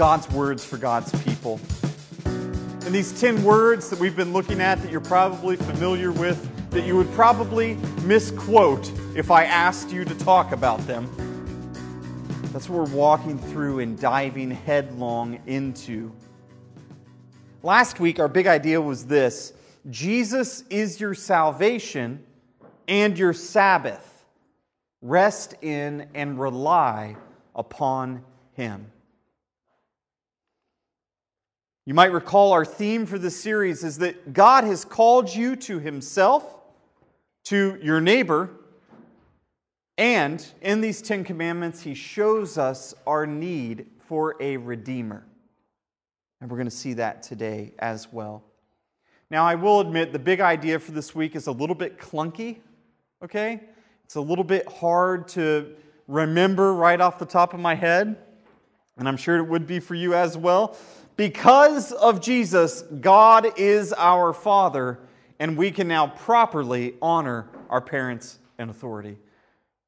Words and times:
God's 0.00 0.30
words 0.30 0.64
for 0.64 0.78
God's 0.78 1.12
people. 1.24 1.60
And 2.24 2.86
these 2.86 3.20
10 3.20 3.44
words 3.44 3.90
that 3.90 3.98
we've 3.98 4.16
been 4.16 4.32
looking 4.32 4.58
at 4.58 4.80
that 4.80 4.90
you're 4.90 4.98
probably 4.98 5.56
familiar 5.56 6.10
with, 6.10 6.70
that 6.70 6.86
you 6.86 6.96
would 6.96 7.12
probably 7.12 7.74
misquote 8.04 8.90
if 9.14 9.30
I 9.30 9.44
asked 9.44 9.92
you 9.92 10.06
to 10.06 10.14
talk 10.14 10.52
about 10.52 10.80
them. 10.86 11.06
That's 12.44 12.66
what 12.70 12.88
we're 12.88 12.96
walking 12.96 13.38
through 13.38 13.80
and 13.80 14.00
diving 14.00 14.50
headlong 14.50 15.38
into. 15.46 16.10
Last 17.62 18.00
week, 18.00 18.18
our 18.18 18.28
big 18.28 18.46
idea 18.46 18.80
was 18.80 19.04
this 19.04 19.52
Jesus 19.90 20.64
is 20.70 20.98
your 20.98 21.12
salvation 21.12 22.24
and 22.88 23.18
your 23.18 23.34
Sabbath. 23.34 24.24
Rest 25.02 25.56
in 25.60 26.08
and 26.14 26.40
rely 26.40 27.16
upon 27.54 28.24
Him. 28.54 28.90
You 31.86 31.94
might 31.94 32.12
recall 32.12 32.52
our 32.52 32.64
theme 32.64 33.06
for 33.06 33.18
this 33.18 33.40
series 33.40 33.84
is 33.84 33.98
that 33.98 34.32
God 34.34 34.64
has 34.64 34.84
called 34.84 35.34
you 35.34 35.56
to 35.56 35.78
Himself, 35.78 36.44
to 37.44 37.78
your 37.82 38.00
neighbor, 38.00 38.50
and 39.96 40.44
in 40.60 40.80
these 40.80 41.00
Ten 41.00 41.24
Commandments, 41.24 41.82
He 41.82 41.94
shows 41.94 42.58
us 42.58 42.94
our 43.06 43.26
need 43.26 43.86
for 44.06 44.36
a 44.40 44.58
Redeemer. 44.58 45.24
And 46.40 46.50
we're 46.50 46.56
going 46.56 46.68
to 46.68 46.74
see 46.74 46.94
that 46.94 47.22
today 47.22 47.72
as 47.78 48.12
well. 48.12 48.42
Now, 49.30 49.44
I 49.44 49.54
will 49.54 49.80
admit 49.80 50.12
the 50.12 50.18
big 50.18 50.40
idea 50.40 50.78
for 50.78 50.92
this 50.92 51.14
week 51.14 51.34
is 51.36 51.46
a 51.46 51.52
little 51.52 51.74
bit 51.74 51.98
clunky, 51.98 52.58
okay? 53.22 53.60
It's 54.04 54.16
a 54.16 54.20
little 54.20 54.44
bit 54.44 54.70
hard 54.70 55.28
to 55.28 55.74
remember 56.08 56.74
right 56.74 57.00
off 57.00 57.18
the 57.18 57.26
top 57.26 57.54
of 57.54 57.60
my 57.60 57.74
head, 57.74 58.16
and 58.96 59.08
I'm 59.08 59.16
sure 59.16 59.38
it 59.38 59.48
would 59.48 59.66
be 59.66 59.80
for 59.80 59.94
you 59.94 60.14
as 60.14 60.36
well. 60.36 60.76
Because 61.20 61.92
of 61.92 62.22
Jesus, 62.22 62.80
God 62.80 63.58
is 63.58 63.92
our 63.92 64.32
Father, 64.32 64.98
and 65.38 65.54
we 65.54 65.70
can 65.70 65.86
now 65.86 66.06
properly 66.06 66.94
honor 67.02 67.50
our 67.68 67.82
parents 67.82 68.38
and 68.56 68.70
authority. 68.70 69.18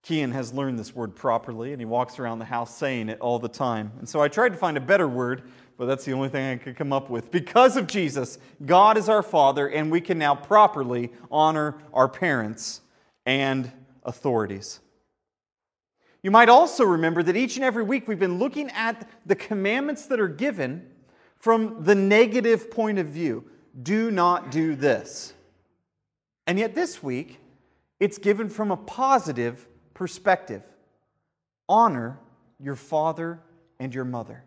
Kian 0.05 0.31
has 0.31 0.53
learned 0.53 0.79
this 0.79 0.95
word 0.95 1.17
properly, 1.17 1.73
and 1.73 1.81
he 1.81 1.87
walks 1.87 2.19
around 2.19 2.39
the 2.39 2.45
house 2.45 2.77
saying 2.77 3.09
it 3.09 3.19
all 3.19 3.39
the 3.39 3.49
time. 3.49 3.93
And 3.99 4.07
so 4.07 4.21
I 4.21 4.29
tried 4.29 4.51
to 4.51 4.59
find 4.59 4.77
a 4.77 4.81
better 4.83 5.09
word, 5.09 5.45
but 5.79 5.87
that's 5.87 6.05
the 6.05 6.13
only 6.13 6.29
thing 6.29 6.53
I 6.53 6.63
could 6.63 6.77
come 6.77 6.93
up 6.93 7.09
with. 7.09 7.31
Because 7.31 7.79
of 7.79 7.87
Jesus, 7.87 8.39
God 8.67 8.99
is 8.99 9.09
our 9.09 9.23
Father, 9.23 9.71
and 9.71 9.91
we 9.91 10.03
can 10.03 10.19
now 10.19 10.35
properly 10.35 11.13
honor 11.31 11.79
our 11.95 12.11
parents 12.11 12.83
and 13.25 13.73
authorities. 14.05 14.81
You 16.23 16.31
might 16.31 16.51
also 16.51 16.85
remember 16.85 17.23
that 17.23 17.37
each 17.37 17.57
and 17.57 17.65
every 17.65 17.85
week 17.85 18.07
we've 18.07 18.19
been 18.19 18.39
looking 18.39 18.69
at 18.73 19.09
the 19.25 19.35
commandments 19.35 20.05
that 20.09 20.21
are 20.21 20.29
given 20.29 20.91
from 21.43 21.83
the 21.83 21.95
negative 21.97 22.71
point 22.71 23.01
of 23.01 23.09
view. 23.09 23.45
Do 23.83 24.13
not 24.13 24.53
do 24.53 24.77
this. 24.77 25.35
And 26.47 26.57
yet 26.57 26.77
this 26.77 27.03
week, 27.03 27.41
it's 27.99 28.17
given 28.17 28.49
from 28.49 28.71
a 28.71 28.77
positive 28.77 29.67
perspective. 29.93 30.63
Honor 31.69 32.21
your 32.61 32.77
father 32.77 33.41
and 33.81 33.93
your 33.93 34.05
mother. 34.05 34.45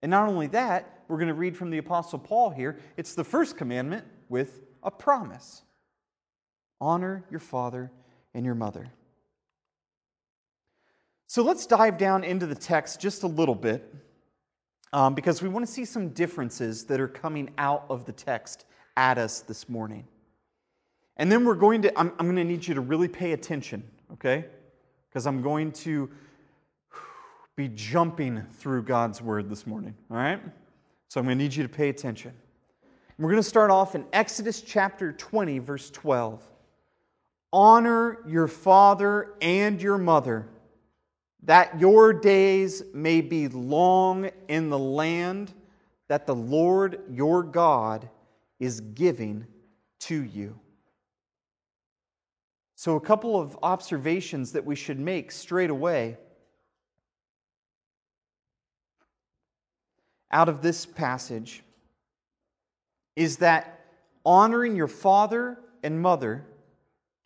And 0.00 0.10
not 0.10 0.26
only 0.26 0.46
that, 0.48 1.02
we're 1.06 1.18
going 1.18 1.28
to 1.28 1.34
read 1.34 1.54
from 1.54 1.68
the 1.68 1.78
Apostle 1.78 2.18
Paul 2.18 2.48
here. 2.48 2.78
It's 2.96 3.14
the 3.14 3.24
first 3.24 3.58
commandment 3.58 4.06
with 4.30 4.62
a 4.82 4.90
promise 4.90 5.62
honor 6.80 7.24
your 7.30 7.40
father 7.40 7.92
and 8.32 8.44
your 8.44 8.54
mother. 8.54 8.90
So 11.26 11.42
let's 11.42 11.66
dive 11.66 11.98
down 11.98 12.24
into 12.24 12.46
the 12.46 12.54
text 12.54 13.00
just 13.00 13.22
a 13.22 13.28
little 13.28 13.54
bit 13.54 13.94
um, 14.92 15.14
because 15.14 15.42
we 15.42 15.48
want 15.48 15.66
to 15.66 15.72
see 15.72 15.84
some 15.84 16.10
differences 16.10 16.84
that 16.84 17.00
are 17.00 17.08
coming 17.08 17.50
out 17.58 17.84
of 17.88 18.04
the 18.04 18.12
text 18.12 18.66
at 18.96 19.18
us 19.18 19.40
this 19.40 19.68
morning. 19.68 20.04
And 21.16 21.30
then 21.30 21.44
we're 21.44 21.54
going 21.54 21.82
to, 21.82 21.98
I'm, 21.98 22.12
I'm 22.18 22.26
going 22.26 22.36
to 22.36 22.44
need 22.44 22.66
you 22.66 22.74
to 22.74 22.80
really 22.80 23.08
pay 23.08 23.32
attention, 23.32 23.84
okay? 24.12 24.46
Because 25.08 25.26
I'm 25.26 25.42
going 25.42 25.72
to 25.72 26.10
be 27.56 27.68
jumping 27.68 28.42
through 28.58 28.82
God's 28.82 29.20
word 29.20 29.48
this 29.48 29.66
morning, 29.66 29.94
all 30.10 30.16
right? 30.16 30.40
So 31.08 31.20
I'm 31.20 31.26
going 31.26 31.38
to 31.38 31.44
need 31.44 31.54
you 31.54 31.62
to 31.62 31.68
pay 31.68 31.88
attention. 31.88 32.32
We're 33.18 33.30
going 33.30 33.42
to 33.42 33.48
start 33.48 33.70
off 33.70 33.94
in 33.94 34.04
Exodus 34.12 34.62
chapter 34.62 35.12
20, 35.12 35.58
verse 35.60 35.90
12. 35.90 36.42
Honor 37.52 38.18
your 38.26 38.48
father 38.48 39.34
and 39.40 39.80
your 39.80 39.98
mother 39.98 40.48
that 41.42 41.80
your 41.80 42.12
days 42.12 42.82
may 42.94 43.20
be 43.20 43.48
long 43.48 44.30
in 44.48 44.70
the 44.70 44.78
land 44.78 45.52
that 46.08 46.26
the 46.26 46.34
Lord 46.34 47.00
your 47.10 47.42
God 47.42 48.08
is 48.60 48.80
giving 48.80 49.46
to 50.00 50.22
you. 50.22 50.58
So, 52.76 52.96
a 52.96 53.00
couple 53.00 53.40
of 53.40 53.56
observations 53.62 54.52
that 54.52 54.64
we 54.64 54.74
should 54.74 54.98
make 54.98 55.30
straight 55.30 55.70
away 55.70 56.16
out 60.30 60.48
of 60.48 60.62
this 60.62 60.86
passage 60.86 61.62
is 63.14 63.38
that 63.38 63.84
honoring 64.24 64.74
your 64.74 64.88
father 64.88 65.58
and 65.82 66.00
mother 66.00 66.46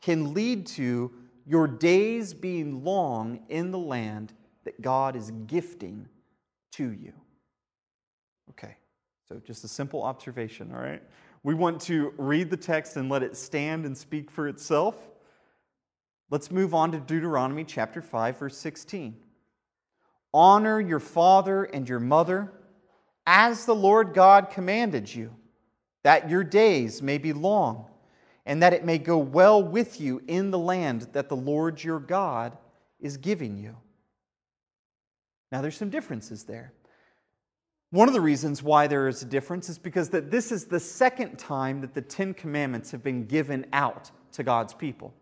can 0.03 0.35
lead 0.35 0.67
to 0.67 1.13
your 1.47 1.69
days 1.69 2.35
being 2.35 2.83
long 2.85 3.41
in 3.49 3.71
the 3.71 3.79
land 3.79 4.33
that 4.65 4.83
God 4.83 5.15
is 5.15 5.31
gifting 5.47 6.09
to 6.73 6.91
you. 6.91 7.13
Okay, 8.51 8.77
so 9.29 9.41
just 9.47 9.65
a 9.65 9.69
simple 9.69 10.03
observation, 10.03 10.73
all 10.75 10.81
right? 10.81 11.03
We 11.43 11.55
want 11.55 11.81
to 11.83 12.13
read 12.17 12.51
the 12.51 12.57
text 12.57 12.97
and 12.97 13.09
let 13.09 13.23
it 13.23 13.37
stand 13.37 13.87
and 13.87 13.97
speak 13.97 14.31
for 14.31 14.49
itself. 14.49 14.97
Let's 16.31 16.51
move 16.51 16.75
on 16.75 16.91
to 16.93 16.99
Deuteronomy 16.99 17.63
chapter 17.63 18.03
5, 18.03 18.39
verse 18.39 18.59
16. 18.59 19.17
Honor 20.35 20.81
your 20.81 20.99
father 20.99 21.65
and 21.65 21.89
your 21.89 22.01
mother 22.01 22.53
as 23.27 23.65
the 23.65 23.75
Lord 23.75 24.13
God 24.13 24.51
commanded 24.51 25.13
you, 25.13 25.35
that 26.03 26.29
your 26.29 26.43
days 26.43 27.01
may 27.03 27.19
be 27.19 27.33
long 27.33 27.87
and 28.47 28.63
that 28.63 28.73
it 28.73 28.85
may 28.85 28.97
go 28.97 29.19
well 29.19 29.61
with 29.61 30.01
you 30.01 30.23
in 30.29 30.53
the 30.53 30.59
land 30.59 31.09
that 31.13 31.29
the 31.29 31.37
Lord 31.37 31.83
your 31.83 31.99
God 31.99 32.57
is 33.01 33.17
giving 33.17 33.59
you. 33.59 33.77
Now, 35.51 35.61
there's 35.61 35.77
some 35.77 35.91
differences 35.91 36.45
there. 36.45 36.73
One 37.91 38.09
of 38.09 38.15
the 38.15 38.21
reasons 38.21 38.63
why 38.63 38.87
there 38.87 39.09
is 39.09 39.23
a 39.23 39.27
difference 39.27 39.69
is 39.69 39.79
because 39.79 40.11
that 40.11 40.31
this 40.31 40.51
is 40.51 40.67
the 40.67 40.81
second 40.81 41.39
time 41.39 41.81
that 41.81 41.95
the 41.95 42.01
Ten 42.01 42.35
Commandments 42.35 42.91
have 42.93 43.03
been 43.03 43.27
given 43.27 43.67
out 43.73 44.11
to 44.33 44.43
God's 44.43 44.75
people. 44.75 45.13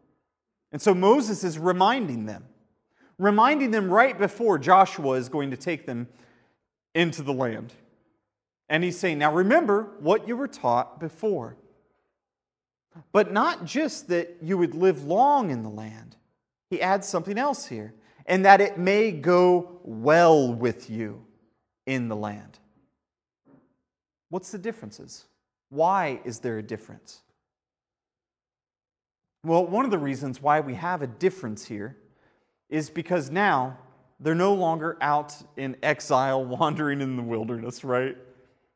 And 0.72 0.80
so 0.80 0.94
Moses 0.94 1.44
is 1.44 1.58
reminding 1.58 2.26
them, 2.26 2.44
reminding 3.18 3.70
them 3.70 3.90
right 3.90 4.18
before 4.18 4.58
Joshua 4.58 5.12
is 5.12 5.28
going 5.28 5.50
to 5.50 5.56
take 5.56 5.86
them 5.86 6.08
into 6.94 7.22
the 7.22 7.32
land. 7.32 7.72
And 8.68 8.82
he's 8.82 8.98
saying, 8.98 9.18
Now 9.18 9.32
remember 9.32 9.92
what 10.00 10.26
you 10.26 10.36
were 10.36 10.48
taught 10.48 10.98
before. 11.00 11.56
But 13.12 13.32
not 13.32 13.64
just 13.64 14.08
that 14.08 14.36
you 14.42 14.58
would 14.58 14.74
live 14.74 15.04
long 15.04 15.50
in 15.50 15.62
the 15.62 15.70
land, 15.70 16.16
he 16.70 16.80
adds 16.80 17.08
something 17.08 17.38
else 17.38 17.66
here, 17.66 17.94
and 18.26 18.44
that 18.44 18.60
it 18.60 18.78
may 18.78 19.12
go 19.12 19.80
well 19.82 20.52
with 20.52 20.90
you 20.90 21.24
in 21.86 22.08
the 22.08 22.16
land. 22.16 22.58
What's 24.30 24.50
the 24.50 24.58
differences? 24.58 25.24
Why 25.68 26.20
is 26.24 26.40
there 26.40 26.58
a 26.58 26.62
difference? 26.62 27.20
Well, 29.44 29.66
one 29.66 29.84
of 29.84 29.90
the 29.90 29.98
reasons 29.98 30.40
why 30.40 30.60
we 30.60 30.74
have 30.74 31.02
a 31.02 31.06
difference 31.06 31.66
here 31.66 31.96
is 32.70 32.88
because 32.88 33.30
now 33.30 33.78
they're 34.18 34.34
no 34.34 34.54
longer 34.54 34.96
out 35.00 35.34
in 35.56 35.76
exile 35.82 36.44
wandering 36.46 37.00
in 37.00 37.16
the 37.16 37.22
wilderness, 37.22 37.84
right? 37.84 38.16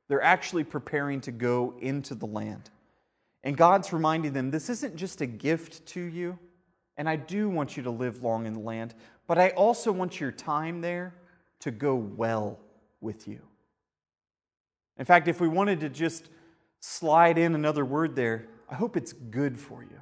They're 0.09 0.23
actually 0.23 0.65
preparing 0.65 1.21
to 1.23 1.33
go 1.33 1.75
into 1.81 2.15
the 2.15 2.27
land. 2.27 2.71
And 3.45 3.57
God's 3.57 3.93
reminding 3.93 4.33
them 4.33 4.51
this 4.51 4.69
isn't 4.69 4.97
just 4.97 5.21
a 5.21 5.27
gift 5.27 5.87
to 5.89 6.01
you, 6.01 6.39
and 6.97 7.09
I 7.09 7.17
do 7.17 7.49
want 7.49 7.77
you 7.77 7.83
to 7.85 7.91
live 7.91 8.23
long 8.23 8.47
in 8.47 8.55
the 8.55 8.61
land, 8.61 8.95
but 9.27 9.39
I 9.39 9.51
also 9.51 9.93
want 9.93 10.21
your 10.21 10.33
time 10.33 10.81
there 10.81 11.15
to 11.61 11.71
go 11.71 11.95
well 11.95 12.59
with 13.01 13.29
you. 13.29 13.41
In 14.99 15.05
fact, 15.05 15.29
if 15.29 15.41
we 15.41 15.49
wanted 15.49 15.81
to 15.81 15.89
just 15.89 16.29
slide 16.81 17.39
in 17.39 17.55
another 17.55 17.85
word 17.85 18.17
there, 18.17 18.49
I 18.69 18.75
hope 18.75 18.97
it's 18.97 19.13
good 19.13 19.59
for 19.59 19.83
you. 19.83 20.01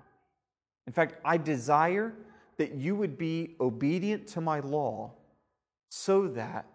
In 0.87 0.93
fact, 0.93 1.21
I 1.25 1.37
desire 1.37 2.15
that 2.57 2.75
you 2.75 2.95
would 2.97 3.19
be 3.19 3.57
obedient 3.61 4.27
to 4.29 4.41
my 4.41 4.61
law 4.61 5.13
so 5.91 6.29
that 6.29 6.67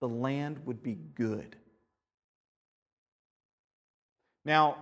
the 0.00 0.08
land 0.08 0.60
would 0.64 0.82
be 0.82 0.98
good. 1.14 1.56
Now, 4.44 4.76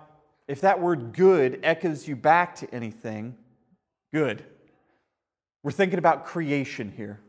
if 0.49 0.63
that 0.63 0.81
word 0.81 1.13
good 1.13 1.61
echoes 1.63 2.09
you 2.09 2.17
back 2.17 2.57
to 2.57 2.75
anything, 2.75 3.37
good. 4.13 4.43
We're 5.63 5.73
thinking 5.73 5.99
about 5.99 6.25
creation 6.25 6.93
here, 6.97 7.21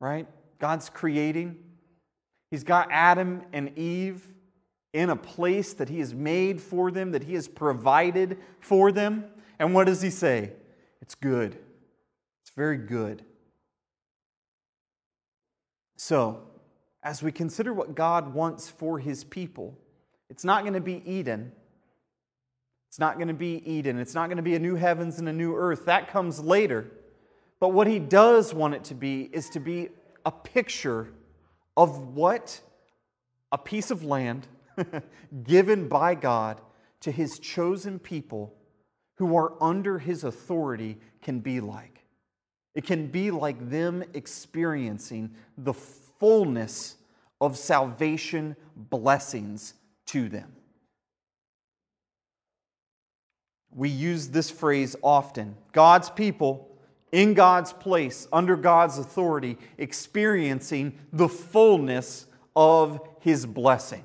right? 0.00 0.28
God's 0.58 0.90
creating. 0.90 1.56
He's 2.50 2.64
got 2.64 2.88
Adam 2.90 3.42
and 3.52 3.76
Eve 3.78 4.22
in 4.92 5.10
a 5.10 5.16
place 5.16 5.72
that 5.74 5.88
He 5.88 6.00
has 6.00 6.14
made 6.14 6.60
for 6.60 6.90
them, 6.90 7.12
that 7.12 7.24
He 7.24 7.34
has 7.34 7.48
provided 7.48 8.38
for 8.60 8.92
them. 8.92 9.24
And 9.58 9.74
what 9.74 9.86
does 9.86 10.02
He 10.02 10.10
say? 10.10 10.52
It's 11.00 11.14
good. 11.14 11.56
It's 12.42 12.52
very 12.54 12.78
good. 12.78 13.24
So, 15.96 16.42
as 17.02 17.22
we 17.22 17.32
consider 17.32 17.72
what 17.72 17.94
God 17.94 18.34
wants 18.34 18.68
for 18.68 18.98
His 18.98 19.24
people, 19.24 19.78
it's 20.28 20.44
not 20.44 20.62
going 20.62 20.74
to 20.74 20.80
be 20.80 21.02
Eden. 21.10 21.52
It's 22.88 22.98
not 22.98 23.16
going 23.16 23.28
to 23.28 23.34
be 23.34 23.62
Eden. 23.70 23.98
It's 23.98 24.14
not 24.14 24.28
going 24.28 24.38
to 24.38 24.42
be 24.42 24.54
a 24.54 24.58
new 24.58 24.74
heavens 24.74 25.18
and 25.18 25.28
a 25.28 25.32
new 25.32 25.54
earth. 25.54 25.84
That 25.84 26.08
comes 26.08 26.40
later. 26.40 26.90
But 27.60 27.68
what 27.68 27.86
He 27.86 27.98
does 27.98 28.54
want 28.54 28.74
it 28.74 28.84
to 28.84 28.94
be 28.94 29.28
is 29.32 29.50
to 29.50 29.60
be 29.60 29.90
a 30.24 30.30
picture 30.30 31.08
of 31.76 32.14
what 32.14 32.60
a 33.52 33.58
piece 33.58 33.90
of 33.90 34.04
land 34.04 34.46
given 35.44 35.88
by 35.88 36.14
God 36.14 36.60
to 37.00 37.10
His 37.10 37.38
chosen 37.38 37.98
people 37.98 38.54
who 39.16 39.36
are 39.36 39.52
under 39.62 39.98
His 39.98 40.24
authority 40.24 40.98
can 41.22 41.40
be 41.40 41.60
like. 41.60 42.04
It 42.74 42.84
can 42.84 43.08
be 43.08 43.30
like 43.30 43.70
them 43.70 44.04
experiencing 44.14 45.34
the 45.56 45.74
fullness 45.74 46.96
of 47.40 47.56
salvation 47.56 48.56
blessings 48.76 49.74
to 50.06 50.28
them. 50.28 50.52
We 53.74 53.88
use 53.88 54.28
this 54.28 54.50
phrase 54.50 54.96
often 55.02 55.56
God's 55.72 56.10
people 56.10 56.68
in 57.12 57.34
God's 57.34 57.72
place, 57.72 58.28
under 58.32 58.56
God's 58.56 58.98
authority, 58.98 59.58
experiencing 59.78 60.98
the 61.12 61.28
fullness 61.28 62.26
of 62.54 63.00
His 63.20 63.46
blessing. 63.46 64.04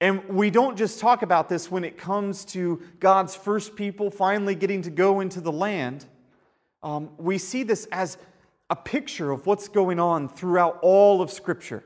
And 0.00 0.28
we 0.28 0.50
don't 0.50 0.76
just 0.76 0.98
talk 0.98 1.22
about 1.22 1.48
this 1.48 1.70
when 1.70 1.84
it 1.84 1.96
comes 1.96 2.44
to 2.46 2.82
God's 2.98 3.36
first 3.36 3.76
people 3.76 4.10
finally 4.10 4.54
getting 4.54 4.82
to 4.82 4.90
go 4.90 5.20
into 5.20 5.40
the 5.40 5.52
land. 5.52 6.04
Um, 6.82 7.10
we 7.18 7.38
see 7.38 7.62
this 7.62 7.86
as 7.92 8.18
a 8.68 8.74
picture 8.76 9.30
of 9.30 9.46
what's 9.46 9.68
going 9.68 10.00
on 10.00 10.28
throughout 10.28 10.78
all 10.82 11.22
of 11.22 11.30
Scripture. 11.30 11.84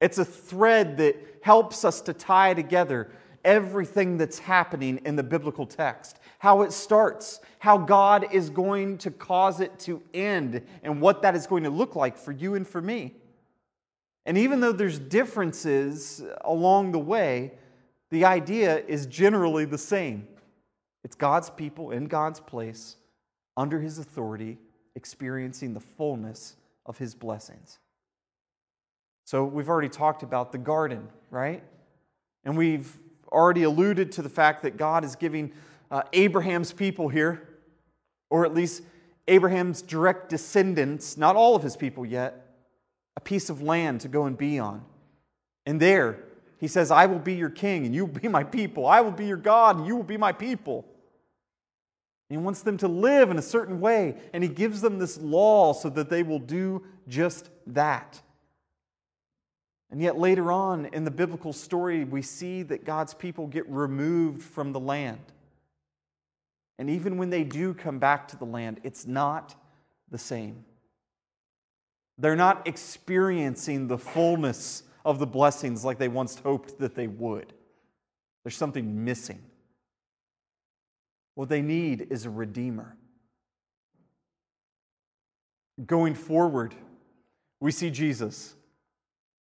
It's 0.00 0.18
a 0.18 0.24
thread 0.24 0.96
that 0.98 1.16
helps 1.42 1.84
us 1.84 2.00
to 2.02 2.12
tie 2.12 2.54
together 2.54 3.10
everything 3.44 4.18
that's 4.18 4.38
happening 4.38 5.00
in 5.04 5.16
the 5.16 5.22
biblical 5.22 5.66
text, 5.66 6.18
how 6.38 6.62
it 6.62 6.72
starts, 6.72 7.40
how 7.58 7.78
God 7.78 8.32
is 8.32 8.50
going 8.50 8.98
to 8.98 9.10
cause 9.10 9.60
it 9.60 9.78
to 9.80 10.02
end, 10.14 10.62
and 10.82 11.00
what 11.00 11.22
that 11.22 11.34
is 11.34 11.46
going 11.46 11.64
to 11.64 11.70
look 11.70 11.96
like 11.96 12.16
for 12.16 12.32
you 12.32 12.54
and 12.54 12.66
for 12.66 12.80
me. 12.80 13.14
And 14.26 14.36
even 14.38 14.60
though 14.60 14.72
there's 14.72 14.98
differences 14.98 16.22
along 16.42 16.92
the 16.92 16.98
way, 16.98 17.52
the 18.10 18.24
idea 18.24 18.78
is 18.86 19.06
generally 19.06 19.64
the 19.64 19.78
same. 19.78 20.28
It's 21.04 21.14
God's 21.16 21.50
people 21.50 21.90
in 21.90 22.06
God's 22.06 22.40
place, 22.40 22.96
under 23.56 23.80
His 23.80 23.98
authority, 23.98 24.58
experiencing 24.94 25.74
the 25.74 25.80
fullness 25.80 26.56
of 26.86 26.98
His 26.98 27.14
blessings. 27.14 27.78
So 29.24 29.44
we've 29.44 29.68
already 29.68 29.88
talked 29.88 30.22
about 30.22 30.52
the 30.52 30.58
garden, 30.58 31.08
right? 31.30 31.62
And 32.44 32.56
we've 32.56 32.98
already 33.32 33.62
alluded 33.62 34.12
to 34.12 34.22
the 34.22 34.28
fact 34.28 34.62
that 34.62 34.76
God 34.76 35.04
is 35.04 35.16
giving 35.16 35.52
uh, 35.90 36.02
Abraham's 36.12 36.72
people 36.72 37.08
here, 37.08 37.48
or 38.28 38.44
at 38.44 38.54
least 38.54 38.82
Abraham's 39.28 39.82
direct 39.82 40.28
descendants, 40.28 41.16
not 41.16 41.36
all 41.36 41.54
of 41.54 41.62
his 41.62 41.76
people 41.76 42.04
yet, 42.04 42.46
a 43.16 43.20
piece 43.20 43.50
of 43.50 43.62
land 43.62 44.00
to 44.02 44.08
go 44.08 44.24
and 44.24 44.36
be 44.36 44.58
on. 44.58 44.84
And 45.66 45.80
there, 45.80 46.24
he 46.58 46.68
says, 46.68 46.90
I 46.90 47.06
will 47.06 47.18
be 47.18 47.34
your 47.34 47.50
king, 47.50 47.86
and 47.86 47.94
you 47.94 48.06
will 48.06 48.20
be 48.20 48.28
my 48.28 48.44
people. 48.44 48.86
I 48.86 49.00
will 49.00 49.12
be 49.12 49.26
your 49.26 49.36
God, 49.36 49.78
and 49.78 49.86
you 49.86 49.96
will 49.96 50.02
be 50.02 50.16
my 50.16 50.32
people. 50.32 50.84
he 52.28 52.36
wants 52.36 52.62
them 52.62 52.76
to 52.78 52.88
live 52.88 53.30
in 53.30 53.38
a 53.38 53.42
certain 53.42 53.80
way, 53.80 54.16
and 54.32 54.42
he 54.42 54.48
gives 54.48 54.80
them 54.80 54.98
this 54.98 55.18
law 55.18 55.72
so 55.72 55.88
that 55.90 56.08
they 56.08 56.22
will 56.22 56.38
do 56.38 56.84
just 57.08 57.50
that. 57.66 58.20
And 59.90 60.00
yet, 60.00 60.16
later 60.18 60.52
on 60.52 60.86
in 60.86 61.04
the 61.04 61.10
biblical 61.10 61.52
story, 61.52 62.04
we 62.04 62.22
see 62.22 62.62
that 62.64 62.84
God's 62.84 63.12
people 63.12 63.46
get 63.48 63.68
removed 63.68 64.42
from 64.42 64.72
the 64.72 64.80
land. 64.80 65.20
And 66.78 66.88
even 66.88 67.18
when 67.18 67.30
they 67.30 67.42
do 67.42 67.74
come 67.74 67.98
back 67.98 68.28
to 68.28 68.36
the 68.36 68.44
land, 68.44 68.80
it's 68.84 69.06
not 69.06 69.54
the 70.10 70.18
same. 70.18 70.64
They're 72.18 72.36
not 72.36 72.68
experiencing 72.68 73.88
the 73.88 73.98
fullness 73.98 74.84
of 75.04 75.18
the 75.18 75.26
blessings 75.26 75.84
like 75.84 75.98
they 75.98 76.08
once 76.08 76.38
hoped 76.38 76.78
that 76.78 76.94
they 76.94 77.08
would. 77.08 77.52
There's 78.44 78.56
something 78.56 79.04
missing. 79.04 79.40
What 81.34 81.48
they 81.48 81.62
need 81.62 82.08
is 82.10 82.26
a 82.26 82.30
redeemer. 82.30 82.96
Going 85.84 86.14
forward, 86.14 86.74
we 87.60 87.72
see 87.72 87.90
Jesus 87.90 88.54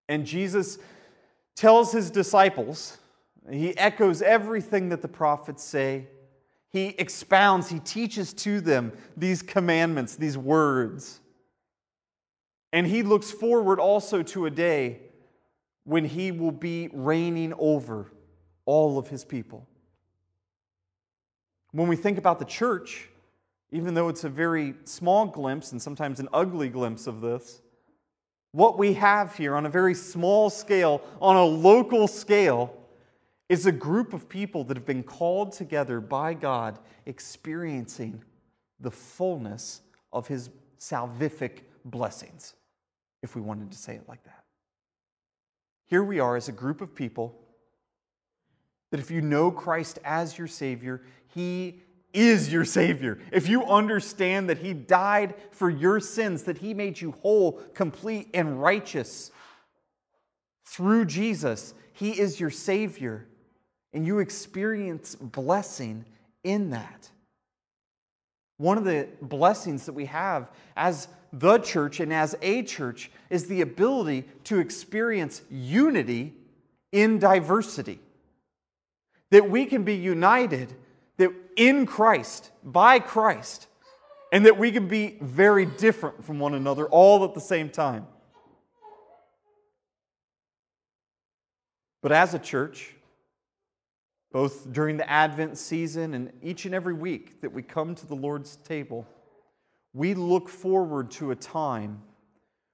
and 0.09 0.27
Jesus 0.27 0.79
tells 1.55 1.93
his 1.93 2.11
disciples, 2.11 2.99
he 3.51 3.77
echoes 3.79 4.23
everything 4.23 4.89
that 4.91 5.03
the 5.03 5.09
prophets 5.09 5.63
say. 5.63 6.07
He 6.71 6.89
expounds, 6.99 7.69
he 7.69 7.79
teaches 7.79 8.33
to 8.35 8.61
them 8.61 8.93
these 9.17 9.41
commandments, 9.43 10.17
these 10.17 10.37
words. 10.37 11.21
And 12.73 12.87
he 12.87 13.03
looks 13.03 13.31
forward 13.31 13.81
also 13.81 14.23
to 14.23 14.47
a 14.47 14.51
day 14.51 15.01
when 15.85 16.05
he 16.05 16.33
will 16.33 16.53
be 16.53 16.91
reigning 16.93 17.55
over 17.59 18.13
all 18.65 18.99
of 18.99 19.09
his 19.09 19.25
people. 19.25 19.67
When 21.71 21.89
we 21.89 21.97
think 21.97 22.19
about 22.19 22.39
the 22.39 22.45
church, 22.45 23.09
even 23.71 23.95
though 23.95 24.09
it's 24.09 24.25
a 24.25 24.29
very 24.29 24.75
small 24.85 25.27
glimpse 25.27 25.73
and 25.73 25.81
sometimes 25.81 26.21
an 26.21 26.29
ugly 26.33 26.69
glimpse 26.69 27.07
of 27.07 27.21
this, 27.21 27.61
what 28.53 28.79
we 28.79 28.95
have 28.95 29.37
here 29.37 29.55
on 29.55 29.67
a 29.67 29.71
very 29.71 29.95
small 29.95 30.51
scale, 30.51 31.03
on 31.21 31.37
a 31.37 31.45
local 31.45 32.09
scale, 32.09 32.75
is 33.49 33.67
a 33.67 33.73
group 33.73 34.13
of 34.13 34.29
people 34.29 34.65
that 34.65 34.77
have 34.77 34.87
been 34.87 35.03
called 35.03 35.53
together 35.53 36.01
by 36.01 36.35
God, 36.35 36.79
experiencing 37.05 38.23
the 38.81 38.91
fullness 38.91 39.83
of 40.13 40.27
His 40.27 40.51
salvific 40.79 41.61
blessings, 41.85 42.55
if 43.23 43.35
we 43.35 43.41
wanted 43.41 43.71
to 43.71 43.79
say 43.79 43.95
it 43.95 44.09
like 44.09 44.25
that. 44.25 44.45
Here 45.87 46.03
we 46.03 46.19
are 46.19 46.37
as 46.37 46.49
a 46.49 46.53
group 46.53 46.81
of 46.81 46.95
people 46.95 47.39
that 48.91 49.01
if 49.01 49.11
you 49.11 49.21
know 49.21 49.51
Christ 49.51 49.99
as 50.05 50.37
your 50.37 50.49
Savior, 50.49 51.03
He 51.29 51.83
is 52.17 52.51
your 52.51 52.65
Savior, 52.65 53.19
if 53.31 53.49
you 53.49 53.65
understand 53.65 54.49
that 54.49 54.59
He 54.59 54.73
died 54.73 55.35
for 55.51 55.69
your 55.69 56.01
sins, 56.01 56.45
that 56.45 56.59
He 56.59 56.75
made 56.75 57.01
you 57.01 57.13
whole, 57.13 57.53
complete, 57.75 58.29
and 58.33 58.61
righteous 58.61 59.31
through 60.65 61.05
Jesus, 61.05 61.75
He 61.93 62.19
is 62.19 62.41
your 62.41 62.51
Savior, 62.51 63.27
and 63.93 64.07
you 64.07 64.19
experience 64.19 65.15
blessing 65.15 66.05
in 66.43 66.71
that. 66.71 67.11
One 68.57 68.79
of 68.79 68.85
the 68.85 69.09
blessings 69.21 69.85
that 69.85 69.93
we 69.93 70.07
have 70.07 70.51
as 70.77 71.09
the 71.33 71.59
church 71.59 72.01
and 72.01 72.13
as 72.13 72.35
a 72.41 72.63
church 72.63 73.11
is 73.29 73.47
the 73.47 73.61
ability 73.61 74.25
to 74.45 74.59
experience 74.59 75.43
unity 75.51 76.33
in 76.93 77.19
diversity. 77.19 78.01
That 79.31 79.51
we 79.51 79.67
can 79.67 79.83
be 79.83 79.95
united 79.95 80.75
that 81.19 81.33
in 81.57 81.87
Christ, 81.87 82.51
by 82.63 82.99
Christ, 82.99 83.69
and 84.33 84.47
that 84.47 84.59
we 84.59 84.73
can 84.73 84.89
be 84.89 85.19
very 85.21 85.65
different 85.65 86.25
from 86.25 86.39
one 86.39 86.55
another 86.55 86.87
all 86.87 87.25
at 87.25 87.35
the 87.35 87.41
same 87.41 87.71
time. 87.71 88.07
But 92.03 92.13
as 92.13 92.35
a 92.35 92.39
church, 92.39 92.95
both 94.33 94.71
during 94.73 94.97
the 94.97 95.09
Advent 95.11 95.57
season 95.57 96.15
and 96.15 96.33
each 96.43 96.67
and 96.67 96.75
every 96.75 96.95
week 96.95 97.41
that 97.41 97.53
we 97.53 97.63
come 97.63 97.95
to 97.95 98.07
the 98.07 98.15
Lord's 98.15 98.57
table, 98.57 99.07
we 99.95 100.15
look 100.15 100.49
forward 100.49 101.11
to 101.13 101.31
a 101.31 101.37
time 101.37 102.03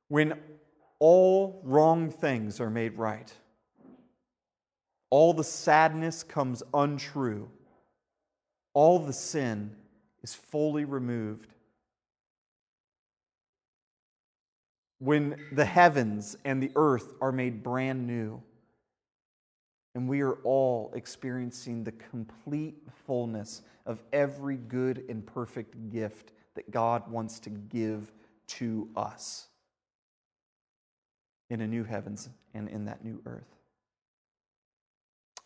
when 0.08 0.34
all 0.98 1.60
wrong 1.64 2.10
things 2.10 2.60
are 2.60 2.70
made 2.70 2.98
right. 2.98 3.32
All 5.10 5.32
the 5.32 5.44
sadness 5.44 6.22
comes 6.22 6.62
untrue 6.74 7.48
all 8.74 8.98
the 8.98 9.12
sin 9.12 9.76
is 10.22 10.34
fully 10.34 10.84
removed. 10.84 11.52
When 14.98 15.36
the 15.52 15.64
heavens 15.64 16.36
and 16.44 16.62
the 16.62 16.70
earth 16.76 17.12
are 17.20 17.32
made 17.32 17.62
brand 17.62 18.06
new, 18.06 18.42
and 19.94 20.08
we 20.08 20.22
are 20.22 20.34
all 20.44 20.92
experiencing 20.94 21.84
the 21.84 21.92
complete 21.92 22.76
fullness 23.06 23.62
of 23.84 24.02
every 24.12 24.56
good 24.56 25.04
and 25.08 25.26
perfect 25.26 25.90
gift 25.90 26.32
that 26.54 26.70
God 26.70 27.10
wants 27.10 27.40
to 27.40 27.50
give 27.50 28.12
to 28.46 28.88
us. 28.96 29.48
in 31.52 31.60
a 31.60 31.66
new 31.66 31.84
heavens 31.84 32.30
and 32.54 32.66
in 32.70 32.86
that 32.86 33.04
new 33.04 33.20
earth 33.26 33.58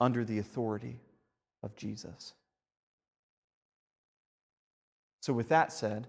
under 0.00 0.24
the 0.24 0.38
authority 0.38 1.00
of 1.64 1.74
Jesus. 1.74 2.34
So, 5.26 5.32
with 5.32 5.48
that 5.48 5.72
said, 5.72 6.06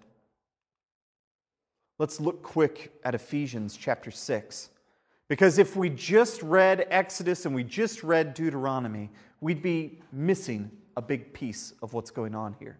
let's 1.98 2.20
look 2.20 2.44
quick 2.44 2.94
at 3.04 3.16
Ephesians 3.16 3.76
chapter 3.76 4.12
6. 4.12 4.70
Because 5.28 5.58
if 5.58 5.76
we 5.76 5.90
just 5.90 6.44
read 6.44 6.86
Exodus 6.92 7.48
and 7.48 7.56
we 7.56 7.64
just 7.64 8.04
read 8.04 8.36
Deuteronomy, 8.36 9.10
we'd 9.42 9.64
be 9.64 10.04
missing 10.12 10.70
a 10.96 11.02
big 11.02 11.34
piece 11.34 11.74
of 11.82 11.94
what's 11.94 12.12
going 12.12 12.36
on 12.36 12.58
here. 12.60 12.78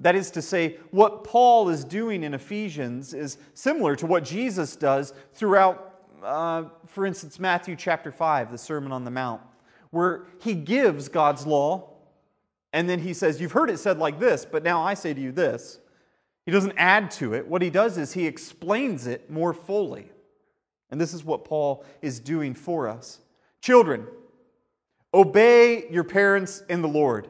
That 0.00 0.16
is 0.16 0.32
to 0.32 0.42
say, 0.42 0.78
what 0.90 1.22
Paul 1.22 1.68
is 1.68 1.84
doing 1.84 2.24
in 2.24 2.34
Ephesians 2.34 3.14
is 3.14 3.38
similar 3.54 3.94
to 3.94 4.06
what 4.06 4.24
Jesus 4.24 4.74
does 4.74 5.14
throughout, 5.32 6.00
uh, 6.24 6.64
for 6.86 7.06
instance, 7.06 7.38
Matthew 7.38 7.76
chapter 7.76 8.10
5, 8.10 8.50
the 8.50 8.58
Sermon 8.58 8.90
on 8.90 9.04
the 9.04 9.12
Mount, 9.12 9.42
where 9.90 10.26
he 10.40 10.54
gives 10.54 11.08
God's 11.08 11.46
law 11.46 11.97
and 12.72 12.88
then 12.88 13.00
he 13.00 13.14
says, 13.14 13.40
You've 13.40 13.52
heard 13.52 13.70
it 13.70 13.78
said 13.78 13.98
like 13.98 14.18
this, 14.18 14.44
but 14.44 14.62
now 14.62 14.82
I 14.82 14.94
say 14.94 15.14
to 15.14 15.20
you 15.20 15.32
this. 15.32 15.78
He 16.44 16.52
doesn't 16.52 16.74
add 16.78 17.10
to 17.12 17.34
it. 17.34 17.46
What 17.46 17.60
he 17.60 17.70
does 17.70 17.98
is 17.98 18.14
he 18.14 18.26
explains 18.26 19.06
it 19.06 19.30
more 19.30 19.52
fully. 19.52 20.10
And 20.90 21.00
this 21.00 21.12
is 21.12 21.22
what 21.22 21.44
Paul 21.44 21.84
is 22.00 22.20
doing 22.20 22.54
for 22.54 22.88
us. 22.88 23.20
Children, 23.60 24.06
obey 25.12 25.90
your 25.90 26.04
parents 26.04 26.62
in 26.68 26.80
the 26.80 26.88
Lord, 26.88 27.28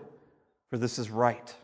for 0.71 0.78
this 0.78 0.99
is 0.99 1.11
right. 1.11 1.54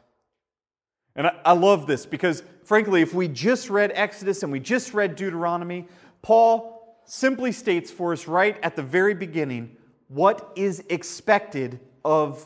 And 1.14 1.28
I, 1.28 1.36
I, 1.44 1.52
love 1.52 1.86
this 1.86 2.06
because, 2.06 2.42
frankly, 2.64 3.02
if 3.02 3.14
we 3.14 3.28
just 3.28 3.70
read 3.70 3.92
Exodus 3.94 4.42
and 4.42 4.50
we 4.50 4.58
just 4.58 4.92
read 4.92 5.14
Deuteronomy, 5.14 5.86
Paul 6.22 6.98
simply 7.04 7.52
states 7.52 7.90
for 7.90 8.12
us 8.12 8.26
right 8.26 8.58
at 8.64 8.74
the 8.74 8.82
very 8.82 9.14
beginning 9.14 9.76
what 10.08 10.52
is 10.56 10.82
expected 10.88 11.78
of 12.04 12.44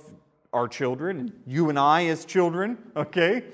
our 0.59 0.67
children, 0.67 1.33
you 1.47 1.69
and 1.69 1.79
I 1.79 2.07
as 2.07 2.25
children, 2.25 2.79
okay, 2.97 3.45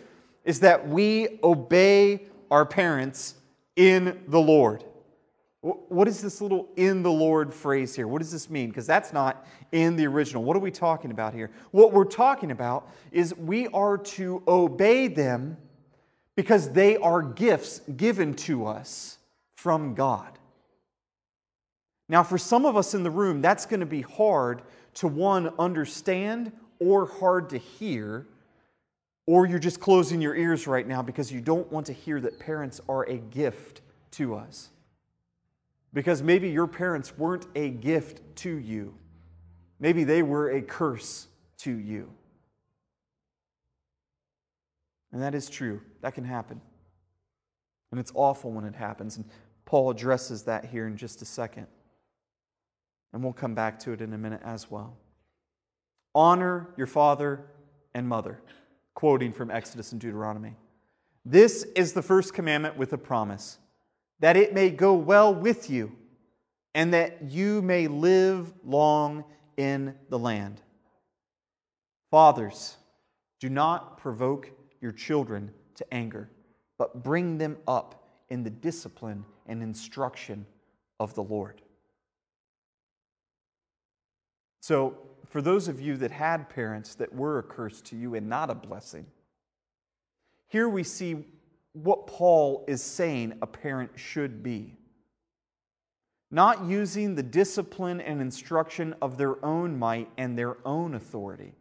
is 0.42 0.60
that 0.60 0.88
we 0.88 1.38
obey 1.42 2.22
our 2.50 2.64
parents 2.64 3.34
in 3.76 4.22
the 4.28 4.40
Lord. 4.40 4.84
What 5.60 6.08
is 6.08 6.22
this 6.22 6.40
little 6.40 6.68
in 6.76 7.02
the 7.02 7.12
Lord 7.12 7.52
phrase 7.52 7.94
here? 7.94 8.08
What 8.08 8.20
does 8.20 8.32
this 8.32 8.48
mean? 8.48 8.70
Because 8.70 8.86
that's 8.86 9.12
not 9.12 9.46
in 9.70 9.96
the 9.96 10.06
original. 10.06 10.44
What 10.44 10.56
are 10.56 10.60
we 10.60 10.70
talking 10.70 11.10
about 11.10 11.34
here? 11.34 11.50
What 11.72 11.92
we're 11.92 12.04
talking 12.04 12.50
about 12.50 12.90
is 13.12 13.36
we 13.36 13.68
are 13.68 13.98
to 13.98 14.42
obey 14.48 15.08
them 15.08 15.58
because 16.36 16.70
they 16.70 16.96
are 16.96 17.20
gifts 17.20 17.80
given 17.98 18.32
to 18.34 18.66
us 18.66 19.18
from 19.56 19.94
God. 19.94 20.38
Now, 22.08 22.22
for 22.22 22.38
some 22.38 22.64
of 22.64 22.78
us 22.78 22.94
in 22.94 23.02
the 23.02 23.10
room, 23.10 23.42
that's 23.42 23.66
going 23.66 23.80
to 23.80 23.86
be 23.86 24.02
hard 24.02 24.62
to 24.94 25.08
one, 25.08 25.52
understand 25.58 26.52
or 26.78 27.06
hard 27.06 27.50
to 27.50 27.58
hear, 27.58 28.26
or 29.26 29.46
you're 29.46 29.58
just 29.58 29.80
closing 29.80 30.20
your 30.20 30.34
ears 30.34 30.66
right 30.66 30.86
now 30.86 31.02
because 31.02 31.32
you 31.32 31.40
don't 31.40 31.70
want 31.72 31.86
to 31.86 31.92
hear 31.92 32.20
that 32.20 32.38
parents 32.38 32.80
are 32.88 33.04
a 33.04 33.16
gift 33.16 33.80
to 34.12 34.34
us. 34.34 34.70
Because 35.92 36.22
maybe 36.22 36.50
your 36.50 36.66
parents 36.66 37.16
weren't 37.16 37.46
a 37.54 37.70
gift 37.70 38.20
to 38.36 38.50
you, 38.50 38.94
maybe 39.78 40.04
they 40.04 40.22
were 40.22 40.50
a 40.50 40.62
curse 40.62 41.28
to 41.58 41.72
you. 41.72 42.10
And 45.12 45.22
that 45.22 45.34
is 45.34 45.48
true. 45.48 45.80
That 46.00 46.14
can 46.14 46.24
happen. 46.24 46.60
And 47.92 48.00
it's 48.00 48.10
awful 48.16 48.50
when 48.50 48.64
it 48.64 48.74
happens. 48.74 49.16
And 49.16 49.24
Paul 49.64 49.88
addresses 49.90 50.42
that 50.42 50.64
here 50.64 50.88
in 50.88 50.96
just 50.96 51.22
a 51.22 51.24
second. 51.24 51.68
And 53.12 53.22
we'll 53.22 53.32
come 53.32 53.54
back 53.54 53.78
to 53.80 53.92
it 53.92 54.00
in 54.00 54.12
a 54.12 54.18
minute 54.18 54.40
as 54.44 54.68
well. 54.68 54.96
Honor 56.14 56.68
your 56.76 56.86
father 56.86 57.44
and 57.94 58.08
mother, 58.08 58.40
quoting 58.94 59.32
from 59.32 59.50
Exodus 59.50 59.92
and 59.92 60.00
Deuteronomy. 60.00 60.54
This 61.24 61.64
is 61.74 61.92
the 61.92 62.02
first 62.02 62.34
commandment 62.34 62.76
with 62.76 62.92
a 62.92 62.98
promise 62.98 63.58
that 64.20 64.36
it 64.36 64.54
may 64.54 64.70
go 64.70 64.94
well 64.94 65.34
with 65.34 65.68
you 65.68 65.92
and 66.74 66.92
that 66.94 67.30
you 67.30 67.62
may 67.62 67.88
live 67.88 68.52
long 68.64 69.24
in 69.56 69.94
the 70.08 70.18
land. 70.18 70.60
Fathers, 72.10 72.76
do 73.40 73.48
not 73.48 73.98
provoke 73.98 74.50
your 74.80 74.92
children 74.92 75.50
to 75.76 75.94
anger, 75.94 76.30
but 76.78 77.02
bring 77.02 77.38
them 77.38 77.56
up 77.66 78.08
in 78.28 78.42
the 78.42 78.50
discipline 78.50 79.24
and 79.46 79.62
instruction 79.62 80.46
of 81.00 81.14
the 81.14 81.22
Lord. 81.22 81.60
So, 84.66 84.96
for 85.26 85.42
those 85.42 85.68
of 85.68 85.78
you 85.78 85.98
that 85.98 86.10
had 86.10 86.48
parents 86.48 86.94
that 86.94 87.14
were 87.14 87.38
a 87.38 87.42
curse 87.42 87.82
to 87.82 87.96
you 87.96 88.14
and 88.14 88.30
not 88.30 88.48
a 88.48 88.54
blessing, 88.54 89.04
here 90.46 90.70
we 90.70 90.82
see 90.82 91.26
what 91.74 92.06
Paul 92.06 92.64
is 92.66 92.82
saying 92.82 93.34
a 93.42 93.46
parent 93.46 93.90
should 93.96 94.42
be. 94.42 94.78
Not 96.30 96.64
using 96.64 97.14
the 97.14 97.22
discipline 97.22 98.00
and 98.00 98.22
instruction 98.22 98.94
of 99.02 99.18
their 99.18 99.44
own 99.44 99.78
might 99.78 100.08
and 100.16 100.38
their 100.38 100.56
own 100.66 100.94
authority. 100.94 101.52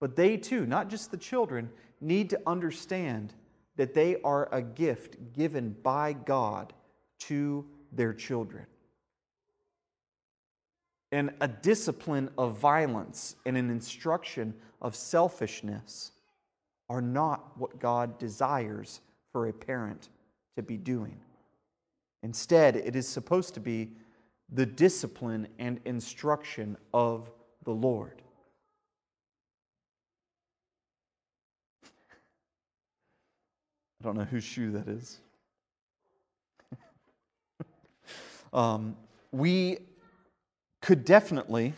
But 0.00 0.16
they 0.16 0.36
too, 0.38 0.66
not 0.66 0.90
just 0.90 1.12
the 1.12 1.18
children, 1.18 1.70
need 2.00 2.30
to 2.30 2.40
understand 2.48 3.32
that 3.76 3.94
they 3.94 4.20
are 4.22 4.48
a 4.50 4.60
gift 4.60 5.34
given 5.34 5.76
by 5.84 6.14
God 6.14 6.72
to 7.20 7.64
their 7.92 8.12
children 8.12 8.66
and 11.10 11.32
a 11.40 11.48
discipline 11.48 12.28
of 12.36 12.58
violence 12.58 13.36
and 13.46 13.56
an 13.56 13.70
instruction 13.70 14.54
of 14.82 14.94
selfishness 14.94 16.12
are 16.90 17.00
not 17.00 17.56
what 17.58 17.78
God 17.78 18.18
desires 18.18 19.00
for 19.32 19.48
a 19.48 19.52
parent 19.52 20.08
to 20.56 20.62
be 20.62 20.76
doing. 20.76 21.18
Instead, 22.22 22.76
it 22.76 22.96
is 22.96 23.08
supposed 23.08 23.54
to 23.54 23.60
be 23.60 23.90
the 24.52 24.66
discipline 24.66 25.46
and 25.58 25.80
instruction 25.84 26.76
of 26.92 27.30
the 27.64 27.70
Lord. 27.70 28.22
I 34.00 34.04
don't 34.04 34.16
know 34.16 34.24
whose 34.24 34.44
shoe 34.44 34.70
that 34.72 34.88
is. 34.88 35.18
um, 38.52 38.96
we 39.32 39.78
could 40.80 41.04
definitely 41.04 41.74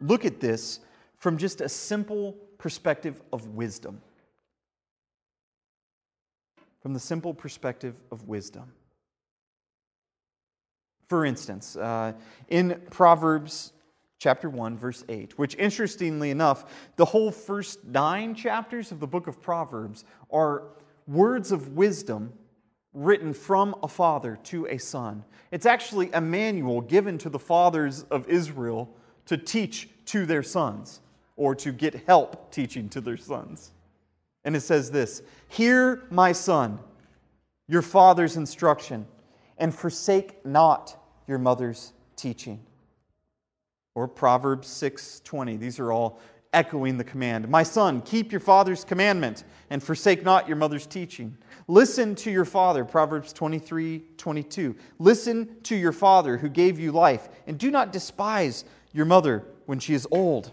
look 0.00 0.24
at 0.24 0.40
this 0.40 0.80
from 1.16 1.38
just 1.38 1.60
a 1.60 1.68
simple 1.68 2.32
perspective 2.58 3.20
of 3.32 3.48
wisdom. 3.48 4.00
From 6.80 6.94
the 6.94 7.00
simple 7.00 7.34
perspective 7.34 7.94
of 8.10 8.28
wisdom. 8.28 8.72
For 11.08 11.24
instance, 11.24 11.76
uh, 11.76 12.12
in 12.48 12.80
Proverbs 12.90 13.72
chapter 14.18 14.50
1, 14.50 14.76
verse 14.76 15.04
8, 15.08 15.38
which 15.38 15.54
interestingly 15.56 16.30
enough, 16.30 16.90
the 16.96 17.04
whole 17.04 17.30
first 17.30 17.84
nine 17.84 18.34
chapters 18.34 18.92
of 18.92 19.00
the 19.00 19.06
book 19.06 19.26
of 19.26 19.40
Proverbs 19.40 20.04
are 20.30 20.64
words 21.06 21.52
of 21.52 21.76
wisdom 21.76 22.32
written 22.94 23.32
from 23.32 23.74
a 23.82 23.88
father 23.88 24.38
to 24.44 24.66
a 24.66 24.78
son. 24.78 25.24
It's 25.50 25.66
actually 25.66 26.10
a 26.12 26.20
manual 26.20 26.80
given 26.80 27.18
to 27.18 27.28
the 27.28 27.38
fathers 27.38 28.04
of 28.04 28.28
Israel 28.28 28.88
to 29.26 29.36
teach 29.36 29.88
to 30.06 30.26
their 30.26 30.42
sons 30.42 31.00
or 31.36 31.54
to 31.54 31.72
get 31.72 32.06
help 32.06 32.50
teaching 32.50 32.88
to 32.90 33.00
their 33.00 33.16
sons. 33.16 33.72
And 34.44 34.56
it 34.56 34.60
says 34.60 34.90
this 34.90 35.22
Hear, 35.48 36.04
my 36.10 36.32
son, 36.32 36.78
your 37.68 37.82
father's 37.82 38.36
instruction, 38.36 39.06
and 39.58 39.74
forsake 39.74 40.44
not 40.44 40.96
your 41.26 41.38
mother's 41.38 41.92
teaching. 42.16 42.60
Or 43.94 44.08
Proverbs 44.08 44.68
6:20. 44.68 45.56
These 45.58 45.78
are 45.78 45.92
all 45.92 46.20
echoing 46.52 46.96
the 46.96 47.04
command. 47.04 47.48
My 47.48 47.62
son, 47.62 48.00
keep 48.02 48.32
your 48.32 48.40
father's 48.40 48.84
commandment 48.84 49.44
and 49.70 49.82
forsake 49.82 50.22
not 50.24 50.48
your 50.48 50.56
mother's 50.56 50.86
teaching. 50.86 51.36
Listen 51.66 52.14
to 52.16 52.30
your 52.30 52.44
father, 52.44 52.84
Proverbs 52.84 53.32
23 53.32 54.02
22. 54.16 54.74
Listen 54.98 55.56
to 55.62 55.76
your 55.76 55.92
father 55.92 56.38
who 56.38 56.48
gave 56.48 56.78
you 56.78 56.92
life, 56.92 57.28
and 57.46 57.58
do 57.58 57.70
not 57.70 57.92
despise 57.92 58.64
your 58.92 59.04
mother 59.04 59.44
when 59.66 59.78
she 59.78 59.94
is 59.94 60.06
old. 60.10 60.50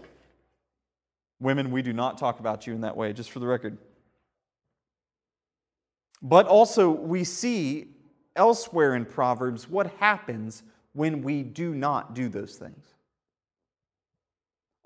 Women, 1.40 1.70
we 1.70 1.82
do 1.82 1.92
not 1.92 2.18
talk 2.18 2.40
about 2.40 2.66
you 2.66 2.74
in 2.74 2.82
that 2.82 2.96
way, 2.96 3.12
just 3.12 3.30
for 3.30 3.40
the 3.40 3.46
record. 3.46 3.78
But 6.22 6.46
also, 6.46 6.90
we 6.90 7.24
see 7.24 7.88
elsewhere 8.34 8.94
in 8.94 9.04
Proverbs 9.04 9.68
what 9.68 9.86
happens 9.98 10.62
when 10.92 11.22
we 11.22 11.42
do 11.42 11.74
not 11.74 12.14
do 12.14 12.28
those 12.28 12.56
things. 12.56 12.95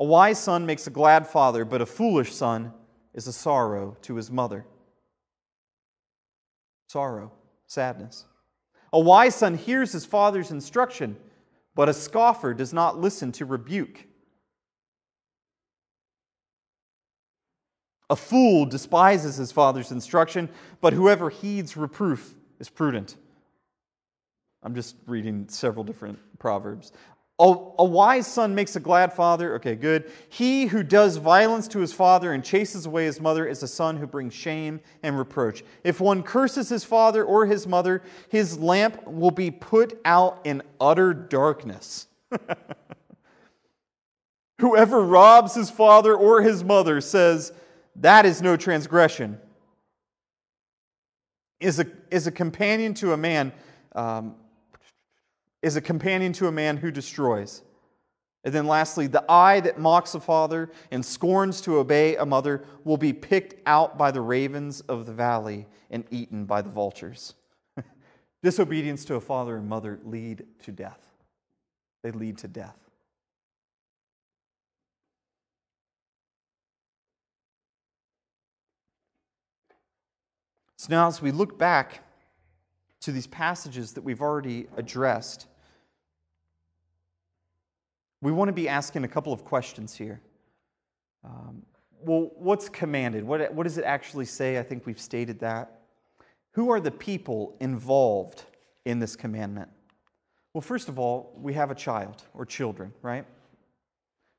A 0.00 0.04
wise 0.04 0.38
son 0.38 0.66
makes 0.66 0.86
a 0.86 0.90
glad 0.90 1.26
father, 1.26 1.64
but 1.64 1.82
a 1.82 1.86
foolish 1.86 2.34
son 2.34 2.72
is 3.12 3.26
a 3.26 3.32
sorrow 3.32 3.96
to 4.02 4.16
his 4.16 4.30
mother 4.30 4.66
sorrow, 6.88 7.30
sadness. 7.68 8.24
A 8.92 8.98
wise 8.98 9.36
son 9.36 9.56
hears 9.56 9.92
his 9.92 10.04
father's 10.04 10.50
instruction, 10.50 11.16
but 11.76 11.88
a 11.88 11.94
scoffer 11.94 12.52
does 12.52 12.72
not 12.72 12.98
listen 12.98 13.30
to 13.30 13.44
rebuke. 13.44 14.08
A 18.08 18.16
fool 18.16 18.66
despises 18.66 19.36
his 19.36 19.52
father's 19.52 19.92
instruction, 19.92 20.48
but 20.80 20.92
whoever 20.92 21.30
heeds 21.30 21.76
reproof 21.76 22.34
is 22.58 22.68
prudent. 22.68 23.14
I'm 24.64 24.74
just 24.74 24.96
reading 25.06 25.46
several 25.48 25.84
different 25.84 26.18
proverbs. 26.40 26.90
A, 27.40 27.84
wise 27.84 28.26
son 28.26 28.54
makes 28.54 28.76
a 28.76 28.80
glad 28.80 29.14
father. 29.14 29.54
Okay, 29.54 29.74
good. 29.74 30.12
He 30.28 30.66
who 30.66 30.82
does 30.82 31.16
violence 31.16 31.66
to 31.68 31.78
his 31.78 31.90
father 31.90 32.34
and 32.34 32.44
chases 32.44 32.84
away 32.84 33.06
his 33.06 33.18
mother 33.18 33.46
is 33.46 33.62
a 33.62 33.68
son 33.68 33.96
who 33.96 34.06
brings 34.06 34.34
shame 34.34 34.78
and 35.02 35.18
reproach. 35.18 35.64
If 35.82 36.02
one 36.02 36.22
curses 36.22 36.68
his 36.68 36.84
father 36.84 37.24
or 37.24 37.46
his 37.46 37.66
mother, 37.66 38.02
his 38.28 38.58
lamp 38.58 39.06
will 39.06 39.30
be 39.30 39.50
put 39.50 39.98
out 40.04 40.40
in 40.44 40.62
utter 40.78 41.14
darkness. 41.14 42.08
Whoever 44.60 45.00
robs 45.00 45.54
his 45.54 45.70
father 45.70 46.14
or 46.14 46.42
his 46.42 46.62
mother 46.62 47.00
says, 47.00 47.54
That 47.96 48.26
is 48.26 48.42
no 48.42 48.58
transgression. 48.58 49.38
Is 51.58 51.80
a, 51.80 51.86
is 52.10 52.26
a 52.26 52.32
companion 52.32 52.92
to 52.94 53.14
a 53.14 53.16
man. 53.16 53.54
Um, 53.94 54.34
is 55.62 55.76
a 55.76 55.80
companion 55.80 56.32
to 56.34 56.46
a 56.46 56.52
man 56.52 56.76
who 56.76 56.90
destroys. 56.90 57.62
And 58.44 58.54
then 58.54 58.66
lastly, 58.66 59.06
the 59.06 59.24
eye 59.30 59.60
that 59.60 59.78
mocks 59.78 60.14
a 60.14 60.20
father 60.20 60.70
and 60.90 61.04
scorns 61.04 61.60
to 61.62 61.78
obey 61.78 62.16
a 62.16 62.24
mother 62.24 62.64
will 62.84 62.96
be 62.96 63.12
picked 63.12 63.60
out 63.66 63.98
by 63.98 64.10
the 64.10 64.22
ravens 64.22 64.80
of 64.82 65.04
the 65.04 65.12
valley 65.12 65.66
and 65.90 66.04
eaten 66.10 66.46
by 66.46 66.62
the 66.62 66.70
vultures. 66.70 67.34
Disobedience 68.42 69.04
to 69.06 69.16
a 69.16 69.20
father 69.20 69.56
and 69.56 69.68
mother 69.68 70.00
lead 70.04 70.46
to 70.62 70.72
death. 70.72 71.00
They 72.02 72.12
lead 72.12 72.38
to 72.38 72.48
death. 72.48 72.76
So 80.78 80.86
now, 80.88 81.08
as 81.08 81.20
we 81.20 81.30
look 81.30 81.58
back 81.58 82.02
to 83.00 83.12
these 83.12 83.26
passages 83.26 83.92
that 83.92 84.02
we've 84.02 84.20
already 84.20 84.66
addressed, 84.76 85.46
we 88.22 88.32
want 88.32 88.48
to 88.48 88.52
be 88.52 88.68
asking 88.68 89.04
a 89.04 89.08
couple 89.08 89.32
of 89.32 89.44
questions 89.44 89.94
here. 89.94 90.20
Um, 91.24 91.62
well, 92.02 92.30
what's 92.36 92.68
commanded? 92.68 93.24
What, 93.24 93.52
what 93.54 93.64
does 93.64 93.78
it 93.78 93.84
actually 93.84 94.26
say? 94.26 94.58
I 94.58 94.62
think 94.62 94.86
we've 94.86 95.00
stated 95.00 95.40
that. 95.40 95.80
Who 96.52 96.70
are 96.70 96.80
the 96.80 96.90
people 96.90 97.56
involved 97.60 98.44
in 98.84 98.98
this 98.98 99.16
commandment? 99.16 99.70
Well, 100.52 100.62
first 100.62 100.88
of 100.88 100.98
all, 100.98 101.32
we 101.40 101.54
have 101.54 101.70
a 101.70 101.74
child 101.74 102.24
or 102.34 102.44
children, 102.44 102.92
right? 103.02 103.24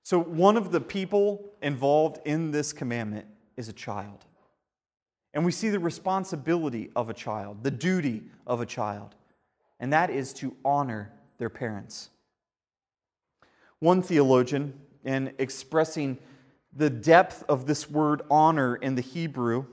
So, 0.04 0.20
one 0.20 0.58
of 0.58 0.72
the 0.72 0.82
people 0.82 1.52
involved 1.62 2.20
in 2.26 2.52
this 2.52 2.74
commandment 2.74 3.28
is 3.56 3.70
a 3.70 3.74
child. 3.74 4.26
And 5.34 5.46
we 5.46 5.52
see 5.52 5.70
the 5.70 5.80
responsibility 5.80 6.90
of 6.96 7.10
a 7.10 7.14
child, 7.14 7.64
the 7.64 7.72
duty 7.72 8.24
of 8.46 8.60
a 8.62 8.66
child, 8.66 9.16
and 9.80 9.94
that 9.94 10.10
is 10.10 10.34
to 10.34 10.56
honor 10.66 11.12
their 11.38 11.50
parents. 11.50 12.10
One 13.80 14.02
theologian, 14.02 14.74
in 15.04 15.34
expressing 15.40 16.18
the 16.76 16.90
depth 16.90 17.44
of 17.50 17.66
this 17.66 17.90
word 17.90 18.22
honor 18.30 18.76
in 18.76 18.96
the 18.96 19.02
Hebrew, 19.02 19.66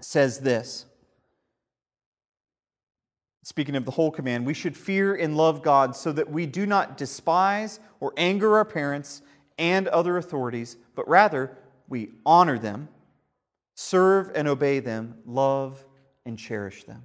says 0.00 0.40
this. 0.40 0.84
Speaking 3.42 3.76
of 3.76 3.86
the 3.86 3.90
whole 3.92 4.10
command, 4.10 4.44
we 4.44 4.52
should 4.52 4.76
fear 4.76 5.14
and 5.14 5.36
love 5.36 5.62
God 5.62 5.96
so 5.96 6.12
that 6.12 6.30
we 6.30 6.44
do 6.44 6.66
not 6.66 6.98
despise 6.98 7.80
or 7.98 8.12
anger 8.16 8.56
our 8.56 8.64
parents 8.64 9.22
and 9.56 9.88
other 9.88 10.18
authorities, 10.18 10.76
but 10.94 11.08
rather 11.08 11.56
we 11.88 12.10
honor 12.26 12.58
them, 12.58 12.88
serve 13.78 14.32
and 14.34 14.48
obey 14.48 14.80
them, 14.80 15.14
love 15.24 15.84
and 16.26 16.36
cherish 16.36 16.82
them. 16.82 17.04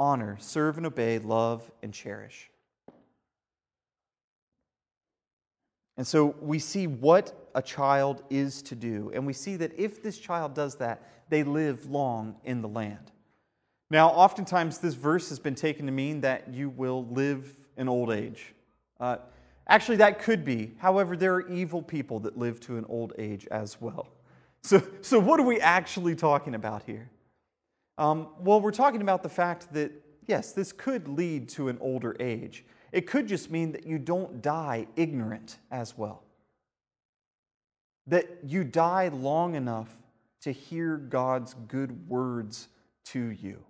Honor, 0.00 0.36
serve 0.40 0.78
and 0.78 0.86
obey, 0.86 1.20
love 1.20 1.70
and 1.80 1.94
cherish. 1.94 2.50
And 5.96 6.04
so 6.04 6.34
we 6.40 6.58
see 6.58 6.88
what 6.88 7.50
a 7.54 7.62
child 7.62 8.24
is 8.30 8.62
to 8.62 8.74
do. 8.74 9.12
And 9.14 9.24
we 9.24 9.32
see 9.32 9.54
that 9.56 9.78
if 9.78 10.02
this 10.02 10.18
child 10.18 10.54
does 10.54 10.74
that, 10.76 11.08
they 11.28 11.44
live 11.44 11.88
long 11.88 12.34
in 12.42 12.62
the 12.62 12.68
land. 12.68 13.12
Now, 13.90 14.08
oftentimes, 14.08 14.78
this 14.78 14.94
verse 14.94 15.28
has 15.28 15.38
been 15.38 15.54
taken 15.54 15.86
to 15.86 15.92
mean 15.92 16.20
that 16.22 16.52
you 16.52 16.70
will 16.70 17.06
live 17.12 17.56
in 17.76 17.88
old 17.88 18.10
age. 18.10 18.54
Uh, 18.98 19.18
actually, 19.68 19.98
that 19.98 20.18
could 20.18 20.44
be. 20.44 20.72
However, 20.78 21.16
there 21.16 21.34
are 21.34 21.48
evil 21.48 21.80
people 21.80 22.18
that 22.20 22.36
live 22.36 22.58
to 22.62 22.76
an 22.76 22.86
old 22.88 23.12
age 23.18 23.46
as 23.52 23.80
well. 23.80 24.08
So, 24.62 24.82
so 25.00 25.18
what 25.18 25.40
are 25.40 25.46
we 25.46 25.60
actually 25.60 26.14
talking 26.14 26.54
about 26.54 26.82
here? 26.84 27.10
Um, 27.98 28.28
well, 28.38 28.60
we're 28.60 28.70
talking 28.70 29.02
about 29.02 29.22
the 29.22 29.28
fact 29.28 29.72
that, 29.72 29.92
yes, 30.26 30.52
this 30.52 30.72
could 30.72 31.08
lead 31.08 31.48
to 31.50 31.68
an 31.68 31.78
older 31.80 32.16
age. 32.20 32.64
It 32.92 33.06
could 33.06 33.28
just 33.28 33.50
mean 33.50 33.72
that 33.72 33.86
you 33.86 33.98
don't 33.98 34.42
die 34.42 34.86
ignorant 34.96 35.58
as 35.70 35.96
well. 35.96 36.22
That 38.06 38.26
you 38.44 38.64
die 38.64 39.08
long 39.08 39.54
enough 39.54 39.88
to 40.42 40.52
hear 40.52 40.96
God's 40.96 41.54
good 41.68 42.08
words 42.08 42.68
to 43.06 43.20
you. 43.20 43.62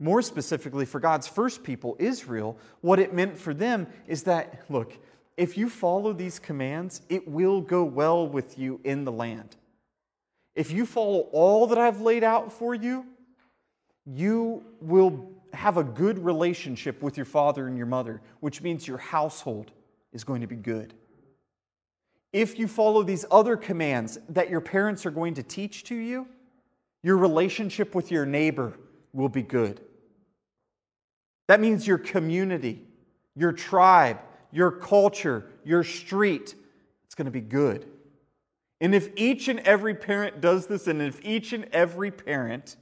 More 0.00 0.22
specifically, 0.22 0.86
for 0.86 0.98
God's 0.98 1.28
first 1.28 1.62
people, 1.62 1.96
Israel, 2.00 2.58
what 2.80 2.98
it 2.98 3.14
meant 3.14 3.38
for 3.38 3.54
them 3.54 3.86
is 4.08 4.24
that, 4.24 4.64
look, 4.68 4.92
if 5.36 5.56
you 5.56 5.68
follow 5.68 6.12
these 6.12 6.38
commands, 6.38 7.02
it 7.08 7.26
will 7.26 7.60
go 7.60 7.84
well 7.84 8.28
with 8.28 8.58
you 8.58 8.80
in 8.84 9.04
the 9.04 9.12
land. 9.12 9.56
If 10.54 10.70
you 10.70 10.86
follow 10.86 11.28
all 11.32 11.66
that 11.66 11.78
I've 11.78 12.00
laid 12.00 12.22
out 12.22 12.52
for 12.52 12.74
you, 12.74 13.06
you 14.06 14.62
will 14.80 15.30
have 15.52 15.76
a 15.76 15.84
good 15.84 16.18
relationship 16.18 17.02
with 17.02 17.16
your 17.16 17.26
father 17.26 17.66
and 17.66 17.76
your 17.76 17.86
mother, 17.86 18.20
which 18.40 18.62
means 18.62 18.86
your 18.86 18.98
household 18.98 19.72
is 20.12 20.22
going 20.24 20.40
to 20.40 20.46
be 20.46 20.56
good. 20.56 20.94
If 22.32 22.58
you 22.58 22.68
follow 22.68 23.02
these 23.02 23.24
other 23.30 23.56
commands 23.56 24.18
that 24.28 24.50
your 24.50 24.60
parents 24.60 25.06
are 25.06 25.10
going 25.10 25.34
to 25.34 25.42
teach 25.42 25.84
to 25.84 25.94
you, 25.94 26.26
your 27.02 27.16
relationship 27.16 27.94
with 27.94 28.10
your 28.10 28.26
neighbor 28.26 28.74
will 29.12 29.28
be 29.28 29.42
good. 29.42 29.80
That 31.46 31.60
means 31.60 31.86
your 31.86 31.98
community, 31.98 32.82
your 33.36 33.52
tribe, 33.52 34.18
your 34.54 34.70
culture, 34.70 35.44
your 35.64 35.82
street, 35.82 36.54
it's 37.04 37.16
going 37.16 37.26
to 37.26 37.32
be 37.32 37.40
good. 37.40 37.86
And 38.80 38.94
if 38.94 39.08
each 39.16 39.48
and 39.48 39.58
every 39.60 39.94
parent 39.94 40.40
does 40.40 40.68
this, 40.68 40.86
and 40.86 41.02
if 41.02 41.22
each 41.24 41.52
and 41.52 41.64
every 41.72 42.10
parent 42.10 42.76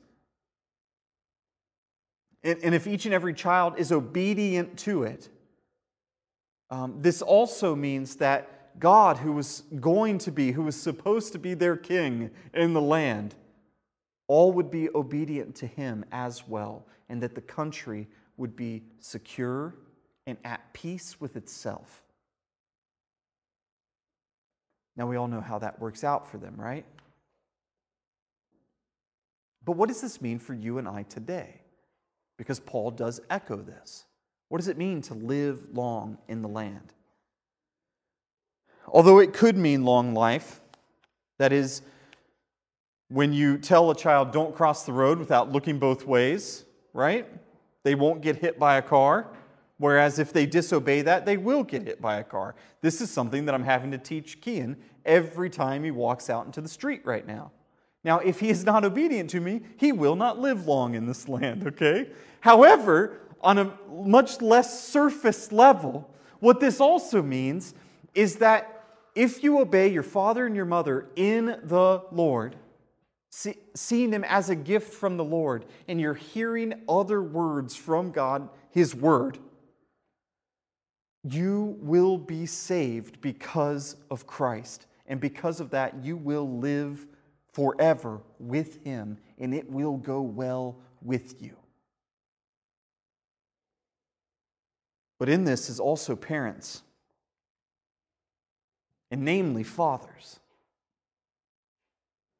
and 2.44 2.74
if 2.74 2.88
each 2.88 3.04
and 3.04 3.14
every 3.14 3.34
child 3.34 3.74
is 3.78 3.92
obedient 3.92 4.76
to 4.76 5.04
it, 5.04 5.28
um, 6.70 6.96
this 7.00 7.22
also 7.22 7.76
means 7.76 8.16
that 8.16 8.80
God, 8.80 9.18
who 9.18 9.32
was 9.32 9.62
going 9.80 10.18
to 10.18 10.32
be, 10.32 10.50
who 10.50 10.62
was 10.62 10.74
supposed 10.74 11.32
to 11.34 11.38
be 11.38 11.54
their 11.54 11.76
king 11.76 12.30
in 12.52 12.72
the 12.72 12.80
land, 12.80 13.36
all 14.26 14.52
would 14.52 14.72
be 14.72 14.88
obedient 14.92 15.54
to 15.56 15.68
him 15.68 16.04
as 16.10 16.48
well, 16.48 16.84
and 17.08 17.22
that 17.22 17.36
the 17.36 17.40
country 17.40 18.08
would 18.36 18.56
be 18.56 18.82
secure 18.98 19.76
and 20.26 20.38
at 20.44 20.72
peace 20.72 21.20
with 21.20 21.36
itself. 21.36 22.02
Now, 24.96 25.06
we 25.06 25.16
all 25.16 25.28
know 25.28 25.40
how 25.40 25.58
that 25.60 25.80
works 25.80 26.04
out 26.04 26.30
for 26.30 26.38
them, 26.38 26.54
right? 26.56 26.84
But 29.64 29.72
what 29.72 29.88
does 29.88 30.00
this 30.00 30.20
mean 30.20 30.38
for 30.38 30.54
you 30.54 30.78
and 30.78 30.86
I 30.86 31.04
today? 31.04 31.62
because 32.42 32.58
Paul 32.58 32.90
does 32.90 33.20
echo 33.30 33.56
this. 33.56 34.04
What 34.48 34.58
does 34.58 34.66
it 34.66 34.76
mean 34.76 35.00
to 35.02 35.14
live 35.14 35.62
long 35.72 36.18
in 36.26 36.42
the 36.42 36.48
land? 36.48 36.92
Although 38.88 39.20
it 39.20 39.32
could 39.32 39.56
mean 39.56 39.84
long 39.84 40.12
life, 40.12 40.60
that 41.38 41.52
is, 41.52 41.82
when 43.08 43.32
you 43.32 43.58
tell 43.58 43.92
a 43.92 43.94
child, 43.94 44.32
don't 44.32 44.56
cross 44.56 44.84
the 44.84 44.92
road 44.92 45.20
without 45.20 45.52
looking 45.52 45.78
both 45.78 46.04
ways, 46.04 46.64
right? 46.92 47.28
They 47.84 47.94
won't 47.94 48.22
get 48.22 48.38
hit 48.38 48.58
by 48.58 48.76
a 48.76 48.82
car. 48.82 49.28
Whereas 49.82 50.20
if 50.20 50.32
they 50.32 50.46
disobey 50.46 51.02
that, 51.02 51.26
they 51.26 51.36
will 51.36 51.64
get 51.64 51.82
hit 51.82 52.00
by 52.00 52.18
a 52.18 52.22
car. 52.22 52.54
This 52.82 53.00
is 53.00 53.10
something 53.10 53.46
that 53.46 53.54
I'm 53.56 53.64
having 53.64 53.90
to 53.90 53.98
teach 53.98 54.40
Kian 54.40 54.76
every 55.04 55.50
time 55.50 55.82
he 55.82 55.90
walks 55.90 56.30
out 56.30 56.46
into 56.46 56.60
the 56.60 56.68
street 56.68 57.04
right 57.04 57.26
now. 57.26 57.50
Now, 58.04 58.20
if 58.20 58.38
he 58.38 58.48
is 58.48 58.64
not 58.64 58.84
obedient 58.84 59.30
to 59.30 59.40
me, 59.40 59.62
he 59.78 59.90
will 59.90 60.14
not 60.14 60.38
live 60.38 60.68
long 60.68 60.94
in 60.94 61.06
this 61.06 61.28
land, 61.28 61.66
okay? 61.66 62.10
However, 62.38 63.22
on 63.40 63.58
a 63.58 63.76
much 63.90 64.40
less 64.40 64.86
surface 64.86 65.50
level, 65.50 66.08
what 66.38 66.60
this 66.60 66.80
also 66.80 67.20
means 67.20 67.74
is 68.14 68.36
that 68.36 68.84
if 69.16 69.42
you 69.42 69.58
obey 69.58 69.88
your 69.88 70.04
father 70.04 70.46
and 70.46 70.54
your 70.54 70.64
mother 70.64 71.08
in 71.16 71.58
the 71.64 72.04
Lord, 72.12 72.54
see, 73.30 73.56
seeing 73.74 74.10
them 74.10 74.22
as 74.28 74.48
a 74.48 74.54
gift 74.54 74.94
from 74.94 75.16
the 75.16 75.24
Lord, 75.24 75.64
and 75.88 76.00
you're 76.00 76.14
hearing 76.14 76.82
other 76.88 77.20
words 77.20 77.74
from 77.74 78.12
God, 78.12 78.48
His 78.70 78.94
Word, 78.94 79.40
you 81.24 81.76
will 81.80 82.18
be 82.18 82.46
saved 82.46 83.20
because 83.20 83.96
of 84.10 84.26
Christ. 84.26 84.86
And 85.06 85.20
because 85.20 85.60
of 85.60 85.70
that, 85.70 86.04
you 86.04 86.16
will 86.16 86.58
live 86.58 87.06
forever 87.52 88.20
with 88.38 88.82
Him, 88.82 89.18
and 89.38 89.54
it 89.54 89.70
will 89.70 89.96
go 89.96 90.22
well 90.22 90.76
with 91.02 91.42
you. 91.42 91.56
But 95.18 95.28
in 95.28 95.44
this 95.44 95.68
is 95.68 95.78
also 95.78 96.16
parents, 96.16 96.82
and 99.10 99.24
namely 99.24 99.62
fathers. 99.62 100.40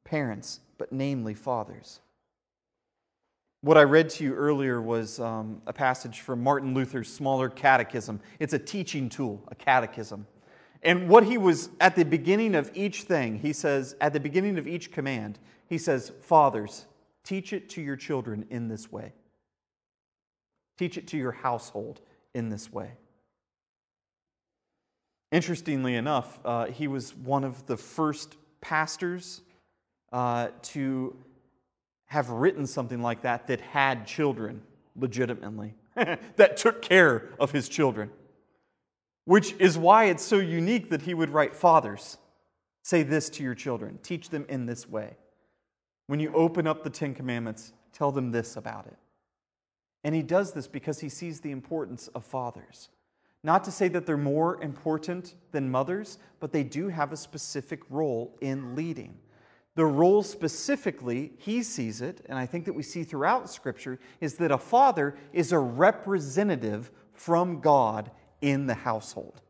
Parents, 0.03 0.59
but 0.77 0.91
namely 0.91 1.33
fathers. 1.33 2.01
What 3.63 3.77
I 3.77 3.83
read 3.83 4.09
to 4.09 4.25
you 4.25 4.35
earlier 4.35 4.81
was 4.81 5.21
um, 5.21 5.61
a 5.65 5.71
passage 5.71 6.19
from 6.19 6.43
Martin 6.43 6.73
Luther's 6.73 7.07
Smaller 7.07 7.47
Catechism. 7.47 8.19
It's 8.37 8.51
a 8.51 8.59
teaching 8.59 9.07
tool, 9.07 9.41
a 9.47 9.55
catechism. 9.55 10.27
And 10.81 11.07
what 11.07 11.23
he 11.23 11.37
was 11.37 11.69
at 11.79 11.95
the 11.95 12.03
beginning 12.03 12.55
of 12.55 12.69
each 12.73 13.03
thing, 13.03 13.39
he 13.39 13.53
says, 13.53 13.95
at 14.01 14.11
the 14.11 14.19
beginning 14.19 14.57
of 14.57 14.67
each 14.67 14.91
command, 14.91 15.39
he 15.69 15.77
says, 15.77 16.11
Fathers, 16.23 16.87
teach 17.23 17.53
it 17.53 17.69
to 17.69 17.81
your 17.81 17.95
children 17.95 18.45
in 18.49 18.67
this 18.67 18.91
way. 18.91 19.13
Teach 20.77 20.97
it 20.97 21.07
to 21.07 21.17
your 21.17 21.31
household 21.31 22.01
in 22.33 22.49
this 22.49 22.69
way. 22.69 22.91
Interestingly 25.31 25.95
enough, 25.95 26.37
uh, 26.43 26.65
he 26.65 26.89
was 26.89 27.15
one 27.15 27.45
of 27.45 27.65
the 27.65 27.77
first 27.77 28.35
pastors 28.59 29.39
uh, 30.11 30.49
to 30.63 31.15
have 32.13 32.29
written 32.29 32.67
something 32.67 33.01
like 33.01 33.23
that 33.23 33.47
that 33.47 33.59
had 33.59 34.05
children 34.05 34.61
legitimately, 34.95 35.73
that 35.95 36.57
took 36.57 36.83
care 36.83 37.29
of 37.39 37.51
his 37.51 37.67
children. 37.67 38.11
Which 39.25 39.55
is 39.57 39.79
why 39.79 40.05
it's 40.05 40.23
so 40.23 40.37
unique 40.37 40.91
that 40.91 41.01
he 41.01 41.15
would 41.15 41.31
write, 41.31 41.55
Fathers, 41.55 42.19
say 42.83 43.01
this 43.01 43.31
to 43.31 43.43
your 43.43 43.55
children, 43.55 43.97
teach 44.03 44.29
them 44.29 44.45
in 44.47 44.67
this 44.67 44.87
way. 44.87 45.17
When 46.05 46.19
you 46.19 46.31
open 46.33 46.67
up 46.67 46.83
the 46.83 46.91
Ten 46.91 47.15
Commandments, 47.15 47.73
tell 47.93 48.11
them 48.11 48.31
this 48.31 48.57
about 48.57 48.85
it. 48.85 48.97
And 50.03 50.13
he 50.13 50.21
does 50.21 50.51
this 50.51 50.67
because 50.67 50.99
he 50.99 51.09
sees 51.09 51.39
the 51.39 51.51
importance 51.51 52.09
of 52.09 52.23
fathers. 52.23 52.89
Not 53.43 53.63
to 53.63 53.71
say 53.71 53.87
that 53.87 54.05
they're 54.05 54.17
more 54.17 54.61
important 54.61 55.33
than 55.51 55.71
mothers, 55.71 56.19
but 56.39 56.51
they 56.51 56.63
do 56.63 56.89
have 56.89 57.11
a 57.11 57.17
specific 57.17 57.81
role 57.89 58.37
in 58.39 58.75
leading. 58.75 59.17
The 59.75 59.85
role 59.85 60.21
specifically, 60.21 61.33
he 61.37 61.63
sees 61.63 62.01
it, 62.01 62.21
and 62.27 62.37
I 62.37 62.45
think 62.45 62.65
that 62.65 62.73
we 62.73 62.83
see 62.83 63.03
throughout 63.03 63.49
Scripture, 63.49 63.99
is 64.21 64.35
that 64.35 64.51
a 64.51 64.57
father 64.57 65.15
is 65.31 65.51
a 65.51 65.57
representative 65.57 66.91
from 67.13 67.59
God 67.59 68.11
in 68.41 68.67
the 68.67 68.75
household. 68.75 69.41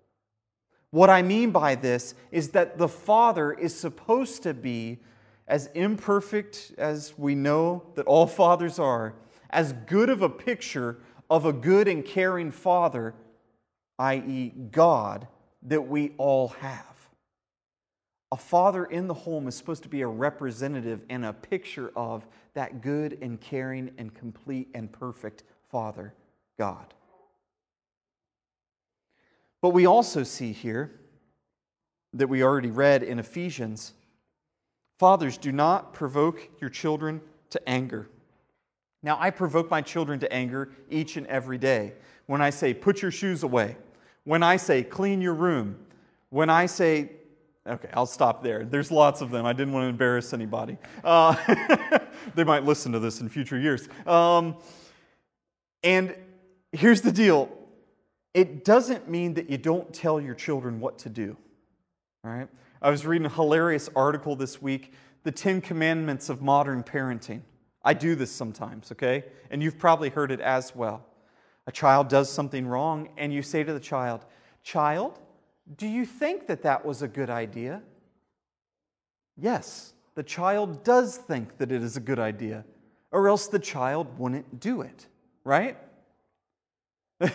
What 0.91 1.09
I 1.09 1.23
mean 1.23 1.51
by 1.51 1.75
this 1.75 2.13
is 2.31 2.49
that 2.51 2.77
the 2.77 2.87
father 2.87 3.51
is 3.51 3.75
supposed 3.75 4.43
to 4.43 4.53
be 4.53 4.99
as 5.47 5.67
imperfect 5.73 6.71
as 6.77 7.17
we 7.17 7.35
know 7.35 7.83
that 7.95 8.05
all 8.05 8.27
fathers 8.41 8.79
are, 8.79 9.15
as 9.49 9.73
good 9.87 10.09
of 10.09 10.21
a 10.21 10.29
picture 10.29 10.99
of 11.29 11.45
a 11.45 11.53
good 11.53 11.87
and 11.87 12.05
caring 12.05 12.51
father, 12.51 13.15
i.e., 13.99 14.53
God, 14.71 15.27
that 15.63 15.81
we 15.81 16.13
all 16.17 16.49
have. 16.49 16.92
A 18.33 18.35
father 18.35 18.85
in 18.85 19.07
the 19.07 19.13
home 19.13 19.47
is 19.47 19.53
supposed 19.53 19.83
to 19.83 19.89
be 19.89 20.01
a 20.01 20.07
representative 20.07 21.01
and 21.07 21.23
a 21.23 21.33
picture 21.33 21.91
of 21.95 22.25
that 22.55 22.81
good 22.81 23.19
and 23.21 23.39
caring 23.39 23.91
and 23.99 24.11
complete 24.11 24.69
and 24.73 24.91
perfect 24.91 25.43
Father, 25.69 26.15
God. 26.57 26.95
But 29.61 29.69
we 29.69 29.85
also 29.85 30.23
see 30.23 30.51
here 30.51 30.99
that 32.13 32.27
we 32.27 32.41
already 32.41 32.71
read 32.71 33.03
in 33.03 33.19
Ephesians 33.19 33.93
Fathers, 34.97 35.37
do 35.37 35.51
not 35.51 35.93
provoke 35.93 36.49
your 36.59 36.71
children 36.71 37.21
to 37.51 37.69
anger. 37.69 38.09
Now, 39.03 39.17
I 39.19 39.29
provoke 39.29 39.69
my 39.69 39.81
children 39.81 40.19
to 40.21 40.33
anger 40.33 40.71
each 40.89 41.17
and 41.17 41.27
every 41.27 41.59
day. 41.59 41.93
When 42.25 42.41
I 42.41 42.49
say, 42.49 42.73
put 42.73 43.03
your 43.03 43.11
shoes 43.11 43.43
away, 43.43 43.77
when 44.23 44.41
I 44.41 44.57
say, 44.57 44.81
clean 44.81 45.21
your 45.21 45.35
room, 45.35 45.77
when 46.29 46.49
I 46.49 46.65
say, 46.65 47.11
okay, 47.67 47.89
I'll 47.93 48.05
stop 48.05 48.43
there. 48.43 48.65
There's 48.65 48.91
lots 48.91 49.21
of 49.21 49.31
them. 49.31 49.45
I 49.45 49.53
didn't 49.53 49.73
want 49.73 49.85
to 49.85 49.89
embarrass 49.89 50.33
anybody. 50.33 50.77
Uh, 51.03 51.35
they 52.35 52.43
might 52.43 52.63
listen 52.63 52.91
to 52.91 52.99
this 52.99 53.21
in 53.21 53.29
future 53.29 53.59
years. 53.59 53.87
Um, 54.05 54.57
and 55.83 56.15
here's 56.71 57.01
the 57.01 57.11
deal 57.11 57.49
it 58.33 58.65
doesn't 58.65 59.09
mean 59.09 59.35
that 59.35 59.49
you 59.49 59.57
don't 59.57 59.93
tell 59.93 60.19
your 60.19 60.33
children 60.33 60.79
what 60.79 60.99
to 60.99 61.09
do. 61.09 61.37
All 62.23 62.31
right? 62.31 62.47
I 62.81 62.89
was 62.89 63.05
reading 63.05 63.25
a 63.25 63.29
hilarious 63.29 63.89
article 63.95 64.35
this 64.35 64.61
week 64.61 64.93
The 65.23 65.31
Ten 65.31 65.61
Commandments 65.61 66.29
of 66.29 66.41
Modern 66.41 66.83
Parenting. 66.83 67.41
I 67.83 67.93
do 67.93 68.15
this 68.15 68.31
sometimes, 68.31 68.91
okay? 68.93 69.25
And 69.51 69.61
you've 69.61 69.77
probably 69.77 70.09
heard 70.09 70.31
it 70.31 70.39
as 70.39 70.75
well. 70.75 71.05
A 71.67 71.71
child 71.71 72.07
does 72.07 72.31
something 72.31 72.65
wrong, 72.65 73.09
and 73.17 73.33
you 73.33 73.41
say 73.41 73.63
to 73.63 73.73
the 73.73 73.79
child, 73.79 74.25
Child, 74.63 75.19
do 75.77 75.87
you 75.87 76.05
think 76.05 76.47
that 76.47 76.63
that 76.63 76.85
was 76.85 77.01
a 77.01 77.07
good 77.07 77.29
idea? 77.29 77.81
Yes, 79.37 79.93
the 80.15 80.23
child 80.23 80.83
does 80.83 81.17
think 81.17 81.57
that 81.57 81.71
it 81.71 81.81
is 81.81 81.97
a 81.97 82.01
good 82.01 82.19
idea, 82.19 82.65
or 83.11 83.27
else 83.27 83.47
the 83.47 83.59
child 83.59 84.19
wouldn't 84.19 84.59
do 84.59 84.81
it, 84.81 85.07
right? 85.43 85.77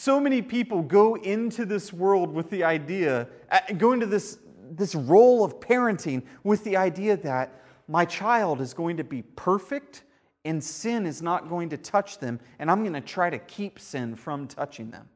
So 0.00 0.20
many 0.20 0.42
people 0.42 0.82
go 0.82 1.16
into 1.16 1.64
this 1.64 1.92
world 1.92 2.32
with 2.32 2.50
the 2.50 2.62
idea, 2.62 3.26
uh, 3.50 3.58
go 3.76 3.90
into 3.90 4.06
this, 4.06 4.38
this 4.70 4.94
role 4.94 5.44
of 5.44 5.58
parenting 5.58 6.22
with 6.44 6.62
the 6.62 6.76
idea 6.76 7.16
that 7.16 7.64
my 7.88 8.04
child 8.04 8.60
is 8.60 8.72
going 8.72 8.96
to 8.98 9.02
be 9.02 9.22
perfect 9.22 10.04
and 10.44 10.62
sin 10.62 11.04
is 11.04 11.20
not 11.20 11.48
going 11.48 11.68
to 11.70 11.76
touch 11.76 12.18
them, 12.18 12.38
and 12.60 12.70
I'm 12.70 12.82
going 12.82 12.92
to 12.92 13.00
try 13.00 13.28
to 13.28 13.40
keep 13.40 13.80
sin 13.80 14.14
from 14.14 14.46
touching 14.46 14.92
them. 14.92 15.08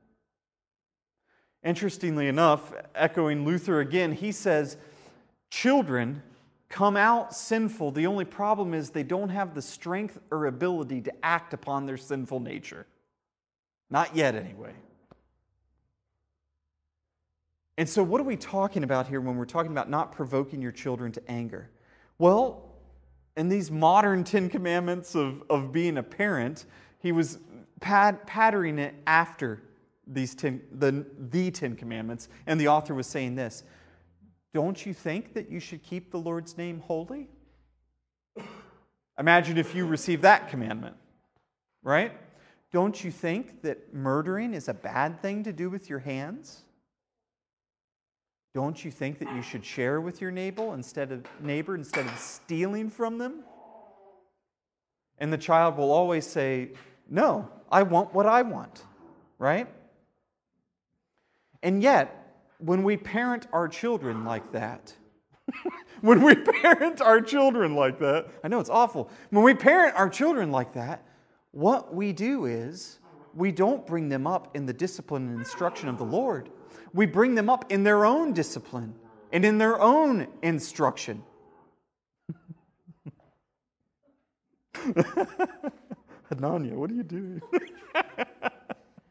Interestingly 1.64 2.26
enough, 2.26 2.72
echoing 2.94 3.44
Luther 3.44 3.80
again, 3.80 4.12
he 4.12 4.32
says, 4.32 4.76
Children 5.50 6.22
come 6.68 6.96
out 6.96 7.34
sinful. 7.34 7.92
The 7.92 8.06
only 8.06 8.24
problem 8.24 8.74
is 8.74 8.90
they 8.90 9.02
don't 9.02 9.28
have 9.28 9.54
the 9.54 9.62
strength 9.62 10.18
or 10.30 10.46
ability 10.46 11.02
to 11.02 11.12
act 11.22 11.54
upon 11.54 11.86
their 11.86 11.98
sinful 11.98 12.40
nature. 12.40 12.86
Not 13.90 14.16
yet, 14.16 14.34
anyway. 14.34 14.72
And 17.78 17.88
so, 17.88 18.02
what 18.02 18.20
are 18.20 18.24
we 18.24 18.36
talking 18.36 18.84
about 18.84 19.06
here 19.06 19.20
when 19.20 19.36
we're 19.36 19.44
talking 19.44 19.70
about 19.70 19.88
not 19.88 20.12
provoking 20.12 20.60
your 20.60 20.72
children 20.72 21.12
to 21.12 21.30
anger? 21.30 21.70
Well, 22.18 22.64
in 23.36 23.48
these 23.48 23.70
modern 23.70 24.24
Ten 24.24 24.48
Commandments 24.48 25.14
of, 25.14 25.42
of 25.48 25.72
being 25.72 25.98
a 25.98 26.02
parent, 26.02 26.66
he 26.98 27.12
was 27.12 27.38
pad, 27.80 28.26
patterning 28.26 28.78
it 28.78 28.94
after 29.06 29.62
these 30.14 30.34
ten, 30.34 30.62
the, 30.72 31.06
the 31.18 31.50
Ten 31.50 31.76
Commandments. 31.76 32.28
And 32.46 32.60
the 32.60 32.68
author 32.68 32.94
was 32.94 33.06
saying 33.06 33.34
this 33.34 33.64
Don't 34.54 34.84
you 34.84 34.94
think 34.94 35.34
that 35.34 35.50
you 35.50 35.60
should 35.60 35.82
keep 35.82 36.10
the 36.10 36.18
Lord's 36.18 36.56
name 36.56 36.80
holy? 36.80 37.28
Imagine 39.18 39.58
if 39.58 39.74
you 39.74 39.86
receive 39.86 40.22
that 40.22 40.48
commandment, 40.48 40.96
right? 41.82 42.12
Don't 42.72 43.04
you 43.04 43.10
think 43.10 43.62
that 43.62 43.92
murdering 43.92 44.54
is 44.54 44.68
a 44.68 44.74
bad 44.74 45.20
thing 45.20 45.44
to 45.44 45.52
do 45.52 45.68
with 45.68 45.90
your 45.90 45.98
hands? 45.98 46.62
Don't 48.54 48.82
you 48.84 48.90
think 48.90 49.18
that 49.18 49.34
you 49.34 49.42
should 49.42 49.64
share 49.64 50.00
with 50.00 50.20
your 50.20 50.30
neighbor 50.30 50.74
instead 50.74 51.12
of 51.12 51.24
neighbor 51.40 51.74
instead 51.74 52.06
of 52.06 52.18
stealing 52.18 52.90
from 52.90 53.18
them? 53.18 53.44
And 55.18 55.32
the 55.32 55.38
child 55.38 55.76
will 55.76 55.90
always 55.90 56.26
say, 56.26 56.72
"No, 57.08 57.48
I 57.70 57.82
want 57.82 58.12
what 58.12 58.26
I 58.26 58.42
want." 58.42 58.84
Right? 59.38 59.68
And 61.62 61.82
yet, 61.82 62.36
when 62.58 62.82
we 62.82 62.96
parent 62.96 63.46
our 63.52 63.68
children 63.68 64.24
like 64.24 64.52
that, 64.52 64.94
when 66.00 66.22
we 66.22 66.34
parent 66.34 67.00
our 67.00 67.20
children 67.20 67.74
like 67.74 67.98
that, 68.00 68.28
I 68.42 68.48
know 68.48 68.60
it's 68.60 68.70
awful. 68.70 69.10
When 69.30 69.44
we 69.44 69.54
parent 69.54 69.94
our 69.96 70.08
children 70.08 70.50
like 70.50 70.72
that, 70.74 71.04
what 71.52 71.94
we 71.94 72.12
do 72.12 72.46
is 72.46 72.98
we 73.34 73.52
don't 73.52 73.86
bring 73.86 74.08
them 74.08 74.26
up 74.26 74.56
in 74.56 74.66
the 74.66 74.72
discipline 74.72 75.28
and 75.28 75.38
instruction 75.38 75.88
of 75.88 75.98
the 75.98 76.04
Lord. 76.04 76.50
We 76.92 77.06
bring 77.06 77.34
them 77.34 77.48
up 77.48 77.70
in 77.70 77.84
their 77.84 78.04
own 78.04 78.32
discipline 78.32 78.94
and 79.32 79.44
in 79.44 79.58
their 79.58 79.80
own 79.80 80.28
instruction. 80.42 81.22
Hananya, 86.32 86.74
what 86.74 86.90
are 86.90 86.94
you 86.94 87.02
doing? 87.02 87.42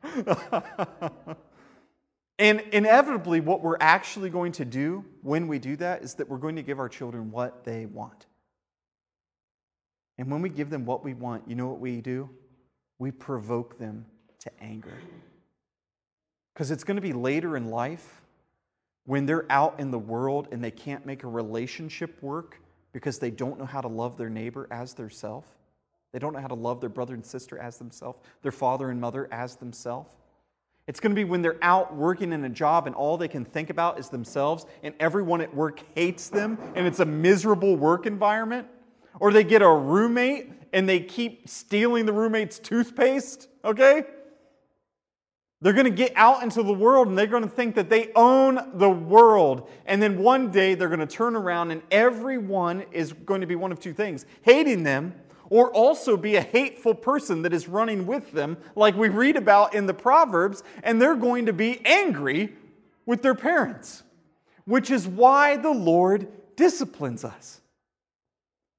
and 2.41 2.61
inevitably, 2.71 3.39
what 3.39 3.61
we're 3.61 3.77
actually 3.79 4.31
going 4.31 4.53
to 4.53 4.65
do 4.65 5.05
when 5.21 5.47
we 5.47 5.59
do 5.59 5.75
that 5.75 6.01
is 6.01 6.15
that 6.15 6.27
we're 6.27 6.39
going 6.39 6.55
to 6.55 6.63
give 6.63 6.79
our 6.79 6.89
children 6.89 7.29
what 7.29 7.63
they 7.63 7.85
want. 7.85 8.25
And 10.17 10.31
when 10.31 10.41
we 10.41 10.49
give 10.49 10.71
them 10.71 10.83
what 10.83 11.03
we 11.03 11.13
want, 11.13 11.47
you 11.47 11.53
know 11.53 11.67
what 11.67 11.79
we 11.79 12.01
do? 12.01 12.31
We 12.97 13.11
provoke 13.11 13.77
them 13.77 14.07
to 14.39 14.51
anger. 14.59 14.97
Because 16.53 16.71
it's 16.71 16.83
going 16.83 16.95
to 16.95 17.01
be 17.01 17.13
later 17.13 17.55
in 17.55 17.69
life 17.69 18.21
when 19.05 19.27
they're 19.27 19.45
out 19.51 19.79
in 19.79 19.91
the 19.91 19.99
world 19.99 20.47
and 20.51 20.63
they 20.63 20.71
can't 20.71 21.05
make 21.05 21.23
a 21.23 21.27
relationship 21.27 22.23
work 22.23 22.59
because 22.91 23.19
they 23.19 23.29
don't 23.29 23.59
know 23.59 23.65
how 23.65 23.81
to 23.81 23.87
love 23.87 24.17
their 24.17 24.31
neighbor 24.31 24.67
as 24.71 24.95
their 24.95 25.11
self. 25.11 25.45
They 26.11 26.17
don't 26.17 26.33
know 26.33 26.41
how 26.41 26.47
to 26.47 26.55
love 26.55 26.81
their 26.81 26.89
brother 26.89 27.13
and 27.13 27.23
sister 27.23 27.59
as 27.59 27.77
themselves, 27.77 28.19
their 28.41 28.51
father 28.51 28.89
and 28.89 28.99
mother 28.99 29.27
as 29.31 29.57
themselves. 29.57 30.11
It's 30.87 30.99
going 30.99 31.11
to 31.11 31.15
be 31.15 31.23
when 31.23 31.41
they're 31.41 31.59
out 31.61 31.95
working 31.95 32.33
in 32.33 32.43
a 32.43 32.49
job 32.49 32.87
and 32.87 32.95
all 32.95 33.17
they 33.17 33.27
can 33.27 33.45
think 33.45 33.69
about 33.69 33.99
is 33.99 34.09
themselves 34.09 34.65
and 34.83 34.93
everyone 34.99 35.41
at 35.41 35.53
work 35.53 35.81
hates 35.95 36.29
them 36.29 36.57
and 36.75 36.87
it's 36.87 36.99
a 36.99 37.05
miserable 37.05 37.75
work 37.75 38.05
environment. 38.05 38.67
Or 39.19 39.31
they 39.31 39.43
get 39.43 39.61
a 39.61 39.69
roommate 39.69 40.51
and 40.73 40.87
they 40.87 40.99
keep 40.99 41.47
stealing 41.47 42.05
the 42.05 42.13
roommate's 42.13 42.57
toothpaste, 42.59 43.47
okay? 43.63 44.03
They're 45.61 45.73
going 45.73 45.85
to 45.85 45.91
get 45.91 46.13
out 46.15 46.41
into 46.41 46.63
the 46.63 46.73
world 46.73 47.07
and 47.07 47.17
they're 47.17 47.27
going 47.27 47.43
to 47.43 47.49
think 47.49 47.75
that 47.75 47.89
they 47.89 48.11
own 48.15 48.71
the 48.73 48.89
world. 48.89 49.69
And 49.85 50.01
then 50.01 50.17
one 50.17 50.49
day 50.49 50.73
they're 50.73 50.87
going 50.87 50.99
to 50.99 51.05
turn 51.05 51.35
around 51.35 51.69
and 51.69 51.83
everyone 51.91 52.83
is 52.91 53.13
going 53.13 53.41
to 53.41 53.47
be 53.47 53.55
one 53.55 53.71
of 53.71 53.79
two 53.79 53.93
things 53.93 54.25
hating 54.41 54.83
them 54.83 55.13
or 55.51 55.69
also 55.71 56.15
be 56.15 56.37
a 56.37 56.41
hateful 56.41 56.95
person 56.95 57.41
that 57.41 57.51
is 57.51 57.67
running 57.67 58.07
with 58.07 58.31
them, 58.31 58.57
like 58.73 58.95
we 58.95 59.09
read 59.09 59.35
about 59.35 59.75
in 59.75 59.85
the 59.85 59.93
Proverbs, 59.93 60.63
and 60.81 60.99
they're 60.99 61.13
going 61.13 61.45
to 61.45 61.53
be 61.53 61.81
angry 61.85 62.55
with 63.05 63.21
their 63.21 63.35
parents, 63.35 64.01
which 64.63 64.89
is 64.89 65.05
why 65.05 65.57
the 65.57 65.69
Lord 65.69 66.29
disciplines 66.55 67.25
us. 67.25 67.59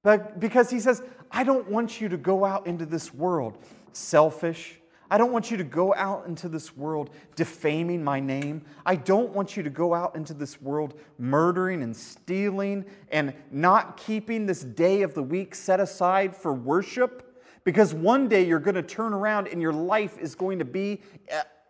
But 0.02 0.40
because 0.40 0.70
He 0.70 0.80
says, 0.80 1.02
I 1.30 1.44
don't 1.44 1.68
want 1.68 2.00
you 2.00 2.08
to 2.08 2.16
go 2.16 2.42
out 2.42 2.66
into 2.66 2.86
this 2.86 3.12
world 3.12 3.58
selfish 3.92 4.80
I 5.12 5.18
don't 5.18 5.30
want 5.30 5.50
you 5.50 5.58
to 5.58 5.64
go 5.64 5.92
out 5.94 6.24
into 6.26 6.48
this 6.48 6.74
world 6.74 7.10
defaming 7.36 8.02
my 8.02 8.18
name. 8.18 8.62
I 8.86 8.96
don't 8.96 9.30
want 9.34 9.58
you 9.58 9.62
to 9.62 9.68
go 9.68 9.92
out 9.92 10.16
into 10.16 10.32
this 10.32 10.62
world 10.62 10.98
murdering 11.18 11.82
and 11.82 11.94
stealing 11.94 12.86
and 13.10 13.34
not 13.50 13.98
keeping 13.98 14.46
this 14.46 14.62
day 14.62 15.02
of 15.02 15.12
the 15.12 15.22
week 15.22 15.54
set 15.54 15.80
aside 15.80 16.34
for 16.34 16.54
worship. 16.54 17.44
Because 17.62 17.92
one 17.92 18.26
day 18.26 18.46
you're 18.46 18.58
going 18.58 18.74
to 18.74 18.82
turn 18.82 19.12
around 19.12 19.48
and 19.48 19.60
your 19.60 19.74
life 19.74 20.16
is 20.18 20.34
going 20.34 20.60
to 20.60 20.64
be 20.64 21.02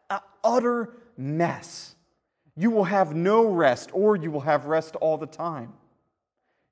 an 0.08 0.20
utter 0.44 0.90
mess. 1.16 1.96
You 2.56 2.70
will 2.70 2.84
have 2.84 3.12
no 3.12 3.48
rest, 3.48 3.90
or 3.92 4.14
you 4.14 4.30
will 4.30 4.42
have 4.42 4.66
rest 4.66 4.94
all 4.94 5.18
the 5.18 5.26
time. 5.26 5.72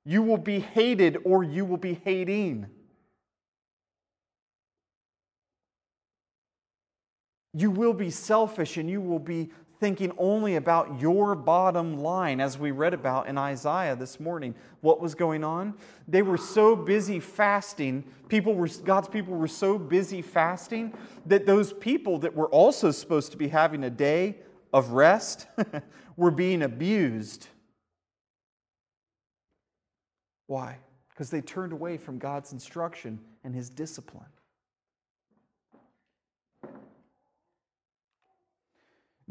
You 0.05 0.21
will 0.21 0.37
be 0.37 0.61
hated, 0.61 1.17
or 1.25 1.43
you 1.43 1.65
will 1.65 1.75
be 1.75 1.99
hating. 2.05 2.67
You 7.53 7.71
will 7.71 7.93
be 7.93 8.09
selfish 8.09 8.77
and 8.77 8.89
you 8.89 9.01
will 9.01 9.19
be 9.19 9.49
thinking 9.81 10.11
only 10.19 10.55
about 10.55 11.01
your 11.01 11.33
bottom 11.33 11.97
line, 11.97 12.39
as 12.39 12.55
we 12.55 12.69
read 12.69 12.93
about 12.93 13.27
in 13.27 13.35
Isaiah 13.35 13.95
this 13.95 14.19
morning. 14.19 14.53
What 14.81 15.01
was 15.01 15.15
going 15.15 15.43
on? 15.43 15.73
They 16.07 16.21
were 16.21 16.37
so 16.37 16.75
busy 16.75 17.19
fasting, 17.19 18.03
people 18.29 18.53
were, 18.53 18.69
God's 18.83 19.07
people 19.07 19.33
were 19.33 19.47
so 19.47 19.79
busy 19.79 20.21
fasting 20.21 20.93
that 21.25 21.47
those 21.47 21.73
people 21.73 22.19
that 22.19 22.35
were 22.35 22.47
also 22.49 22.91
supposed 22.91 23.31
to 23.31 23.37
be 23.37 23.47
having 23.47 23.83
a 23.83 23.89
day 23.89 24.35
of 24.71 24.91
rest 24.91 25.47
were 26.15 26.31
being 26.31 26.61
abused. 26.61 27.47
Why? 30.45 30.77
Because 31.09 31.31
they 31.31 31.41
turned 31.41 31.73
away 31.73 31.97
from 31.97 32.19
God's 32.19 32.53
instruction 32.53 33.19
and 33.43 33.55
His 33.55 33.69
discipline. 33.69 34.27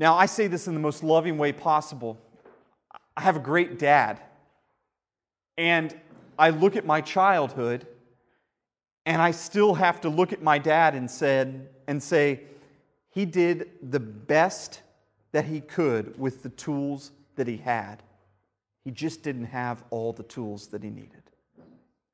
Now, 0.00 0.16
I 0.16 0.24
say 0.24 0.46
this 0.46 0.66
in 0.66 0.72
the 0.72 0.80
most 0.80 1.04
loving 1.04 1.36
way 1.36 1.52
possible. 1.52 2.18
I 3.18 3.20
have 3.20 3.36
a 3.36 3.40
great 3.40 3.78
dad. 3.78 4.18
And 5.58 5.94
I 6.38 6.48
look 6.48 6.74
at 6.74 6.86
my 6.86 7.02
childhood, 7.02 7.86
and 9.04 9.20
I 9.20 9.30
still 9.32 9.74
have 9.74 10.00
to 10.00 10.08
look 10.08 10.32
at 10.32 10.42
my 10.42 10.56
dad 10.56 10.94
and, 10.94 11.10
said, 11.10 11.68
and 11.86 12.02
say, 12.02 12.44
he 13.10 13.26
did 13.26 13.72
the 13.82 14.00
best 14.00 14.80
that 15.32 15.44
he 15.44 15.60
could 15.60 16.18
with 16.18 16.42
the 16.42 16.48
tools 16.48 17.10
that 17.36 17.46
he 17.46 17.58
had. 17.58 18.02
He 18.82 18.90
just 18.92 19.22
didn't 19.22 19.44
have 19.44 19.84
all 19.90 20.14
the 20.14 20.22
tools 20.22 20.68
that 20.68 20.82
he 20.82 20.88
needed. 20.88 21.24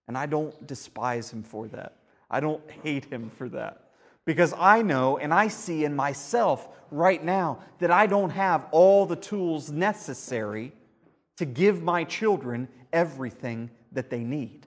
And 0.09 0.18
I 0.18 0.27
don't 0.27 0.66
despise 0.66 1.33
him 1.33 1.44
for 1.44 1.68
that. 1.68 1.99
I 2.29 2.40
don't 2.40 2.68
hate 2.83 3.05
him 3.05 3.31
for 3.31 3.49
that. 3.51 3.86
Because 4.27 4.53
I 4.59 4.83
know 4.83 5.19
and 5.19 5.33
I 5.33 5.49
see 5.49 5.85
in 5.85 5.95
myself 5.95 6.69
right 6.91 7.23
now 7.23 7.61
that 7.79 7.91
I 7.91 8.07
don't 8.07 8.31
have 8.31 8.67
all 8.73 9.07
the 9.07 9.17
tools 9.17 9.71
necessary 9.71 10.73
to 11.37 11.45
give 11.45 11.83
my 11.83 12.05
children 12.05 12.69
everything 12.93 13.71
that 13.93 14.11
they 14.11 14.25
need. 14.25 14.67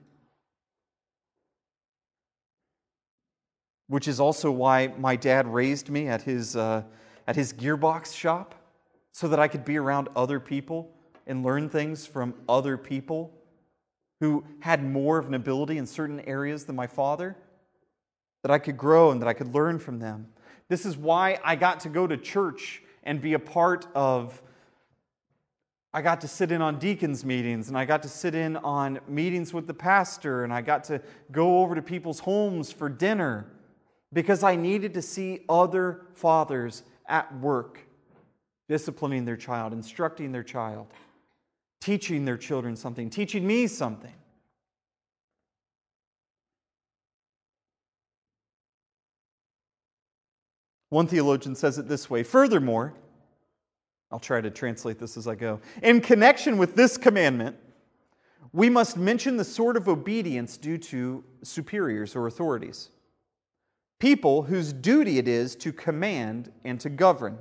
Which 3.88 4.08
is 4.08 4.18
also 4.18 4.50
why 4.50 4.88
my 4.98 5.16
dad 5.16 5.46
raised 5.46 5.90
me 5.90 6.08
at 6.08 6.22
his, 6.22 6.56
uh, 6.56 6.82
at 7.26 7.36
his 7.36 7.52
gearbox 7.52 8.14
shop 8.14 8.54
so 9.12 9.28
that 9.28 9.40
I 9.40 9.48
could 9.48 9.64
be 9.64 9.76
around 9.76 10.08
other 10.16 10.40
people 10.40 10.90
and 11.26 11.44
learn 11.44 11.68
things 11.68 12.06
from 12.06 12.34
other 12.48 12.78
people 12.78 13.32
who 14.20 14.44
had 14.60 14.84
more 14.84 15.18
of 15.18 15.26
an 15.26 15.34
ability 15.34 15.76
in 15.76 15.86
certain 15.86 16.20
areas 16.20 16.64
than 16.64 16.76
my 16.76 16.86
father 16.86 17.36
that 18.42 18.50
I 18.50 18.58
could 18.58 18.76
grow 18.76 19.10
and 19.10 19.20
that 19.20 19.28
I 19.28 19.32
could 19.32 19.54
learn 19.54 19.78
from 19.78 19.98
them. 19.98 20.28
This 20.68 20.86
is 20.86 20.96
why 20.96 21.38
I 21.44 21.56
got 21.56 21.80
to 21.80 21.88
go 21.88 22.06
to 22.06 22.16
church 22.16 22.82
and 23.02 23.20
be 23.20 23.34
a 23.34 23.38
part 23.38 23.86
of. 23.94 24.40
I 25.92 26.02
got 26.02 26.20
to 26.20 26.28
sit 26.28 26.52
in 26.52 26.62
on 26.62 26.78
deacons' 26.78 27.24
meetings 27.24 27.68
and 27.68 27.76
I 27.76 27.84
got 27.84 28.02
to 28.04 28.08
sit 28.08 28.34
in 28.34 28.56
on 28.58 29.00
meetings 29.08 29.52
with 29.52 29.66
the 29.66 29.74
pastor 29.74 30.44
and 30.44 30.52
I 30.52 30.60
got 30.60 30.84
to 30.84 31.02
go 31.32 31.62
over 31.62 31.74
to 31.74 31.82
people's 31.82 32.20
homes 32.20 32.70
for 32.70 32.88
dinner 32.88 33.46
because 34.12 34.44
I 34.44 34.54
needed 34.54 34.94
to 34.94 35.02
see 35.02 35.40
other 35.48 36.02
fathers 36.14 36.84
at 37.08 37.36
work 37.40 37.80
disciplining 38.68 39.24
their 39.24 39.36
child, 39.36 39.72
instructing 39.72 40.30
their 40.30 40.44
child, 40.44 40.86
teaching 41.80 42.24
their 42.24 42.36
children 42.36 42.76
something, 42.76 43.10
teaching 43.10 43.44
me 43.44 43.66
something. 43.66 44.12
One 50.90 51.06
theologian 51.06 51.54
says 51.54 51.78
it 51.78 51.88
this 51.88 52.10
way 52.10 52.22
Furthermore, 52.22 52.92
I'll 54.12 54.18
try 54.20 54.40
to 54.40 54.50
translate 54.50 54.98
this 54.98 55.16
as 55.16 55.26
I 55.26 55.36
go. 55.36 55.60
In 55.82 56.00
connection 56.00 56.58
with 56.58 56.74
this 56.74 56.96
commandment, 56.96 57.56
we 58.52 58.68
must 58.68 58.96
mention 58.96 59.36
the 59.36 59.44
sort 59.44 59.76
of 59.76 59.88
obedience 59.88 60.56
due 60.56 60.78
to 60.78 61.24
superiors 61.42 62.16
or 62.16 62.26
authorities, 62.26 62.90
people 64.00 64.42
whose 64.42 64.72
duty 64.72 65.18
it 65.18 65.28
is 65.28 65.54
to 65.56 65.72
command 65.72 66.50
and 66.64 66.80
to 66.80 66.90
govern. 66.90 67.38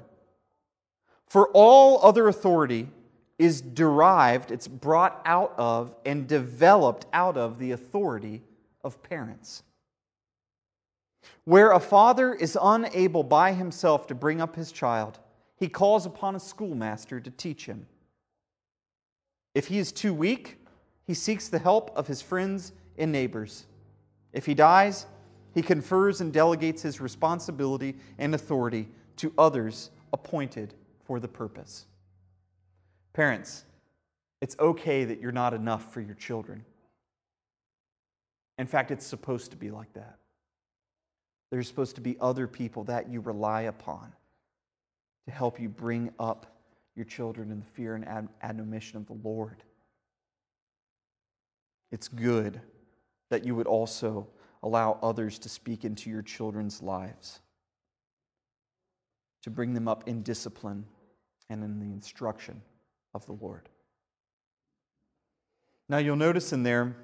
For 1.25 1.49
all 1.53 1.99
other 2.05 2.27
authority 2.27 2.87
is 3.39 3.61
derived, 3.61 4.51
it's 4.51 4.67
brought 4.67 5.21
out 5.25 5.53
of, 5.57 5.95
and 6.05 6.27
developed 6.27 7.07
out 7.13 7.37
of 7.37 7.57
the 7.57 7.71
authority 7.71 8.43
of 8.83 9.01
parents. 9.01 9.63
Where 11.45 11.71
a 11.71 11.79
father 11.79 12.33
is 12.33 12.57
unable 12.61 13.23
by 13.23 13.53
himself 13.53 14.07
to 14.07 14.15
bring 14.15 14.39
up 14.41 14.55
his 14.55 14.71
child, 14.71 15.19
he 15.57 15.67
calls 15.67 16.05
upon 16.05 16.35
a 16.35 16.39
schoolmaster 16.39 17.19
to 17.19 17.31
teach 17.31 17.65
him. 17.65 17.87
If 19.55 19.67
he 19.67 19.79
is 19.79 19.91
too 19.91 20.13
weak, 20.13 20.59
he 21.05 21.13
seeks 21.13 21.47
the 21.47 21.59
help 21.59 21.91
of 21.95 22.07
his 22.07 22.21
friends 22.21 22.71
and 22.97 23.11
neighbors. 23.11 23.65
If 24.31 24.45
he 24.45 24.53
dies, 24.53 25.07
he 25.53 25.61
confers 25.61 26.21
and 26.21 26.31
delegates 26.31 26.83
his 26.83 27.01
responsibility 27.01 27.97
and 28.17 28.35
authority 28.35 28.87
to 29.17 29.33
others 29.37 29.89
appointed 30.13 30.75
for 31.03 31.19
the 31.19 31.27
purpose. 31.27 31.87
Parents, 33.13 33.65
it's 34.41 34.55
okay 34.59 35.03
that 35.03 35.19
you're 35.19 35.31
not 35.31 35.53
enough 35.53 35.91
for 35.91 36.01
your 36.01 36.15
children. 36.15 36.63
In 38.57 38.67
fact, 38.67 38.91
it's 38.91 39.05
supposed 39.05 39.51
to 39.51 39.57
be 39.57 39.71
like 39.71 39.91
that. 39.93 40.19
There's 41.51 41.67
supposed 41.67 41.95
to 41.95 42.01
be 42.01 42.17
other 42.19 42.47
people 42.47 42.83
that 42.85 43.09
you 43.09 43.21
rely 43.21 43.63
upon 43.63 44.13
to 45.25 45.31
help 45.31 45.59
you 45.59 45.69
bring 45.69 46.11
up 46.19 46.59
your 46.95 47.05
children 47.05 47.51
in 47.51 47.59
the 47.59 47.65
fear 47.65 47.95
and 47.95 48.07
ad- 48.07 48.29
admonition 48.41 48.97
of 48.97 49.07
the 49.07 49.17
Lord. 49.27 49.63
It's 51.91 52.07
good 52.07 52.61
that 53.29 53.45
you 53.45 53.55
would 53.55 53.67
also 53.67 54.27
allow 54.61 54.99
others 55.01 55.39
to 55.39 55.49
speak 55.49 55.85
into 55.85 56.09
your 56.09 56.21
children's 56.21 56.81
lives, 56.81 57.39
to 59.43 59.49
bring 59.49 59.73
them 59.73 59.87
up 59.87 60.07
in 60.07 60.21
discipline 60.21 60.85
and 61.49 61.63
in 61.63 61.79
the 61.79 61.91
instruction 61.93 62.61
of 63.13 63.25
the 63.25 63.33
Lord. 63.33 63.69
Now, 65.87 65.97
you'll 65.97 66.15
notice 66.15 66.53
in 66.53 66.61
there 66.63 66.95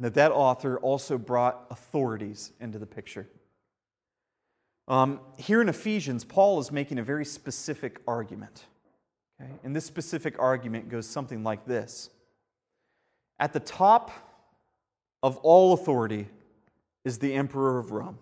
that 0.00 0.14
that 0.14 0.32
author 0.32 0.78
also 0.78 1.18
brought 1.18 1.66
authorities 1.70 2.52
into 2.60 2.78
the 2.78 2.86
picture. 2.86 3.28
Um, 4.88 5.20
here 5.36 5.60
in 5.60 5.68
Ephesians, 5.68 6.24
Paul 6.24 6.58
is 6.60 6.72
making 6.72 6.98
a 6.98 7.02
very 7.02 7.26
specific 7.26 8.00
argument. 8.08 8.64
Okay? 9.40 9.52
And 9.62 9.76
this 9.76 9.84
specific 9.84 10.36
argument 10.38 10.88
goes 10.88 11.06
something 11.06 11.44
like 11.44 11.66
this 11.66 12.10
At 13.38 13.52
the 13.52 13.60
top 13.60 14.10
of 15.22 15.36
all 15.38 15.74
authority 15.74 16.26
is 17.04 17.18
the 17.18 17.34
emperor 17.34 17.78
of 17.78 17.92
Rome. 17.92 18.18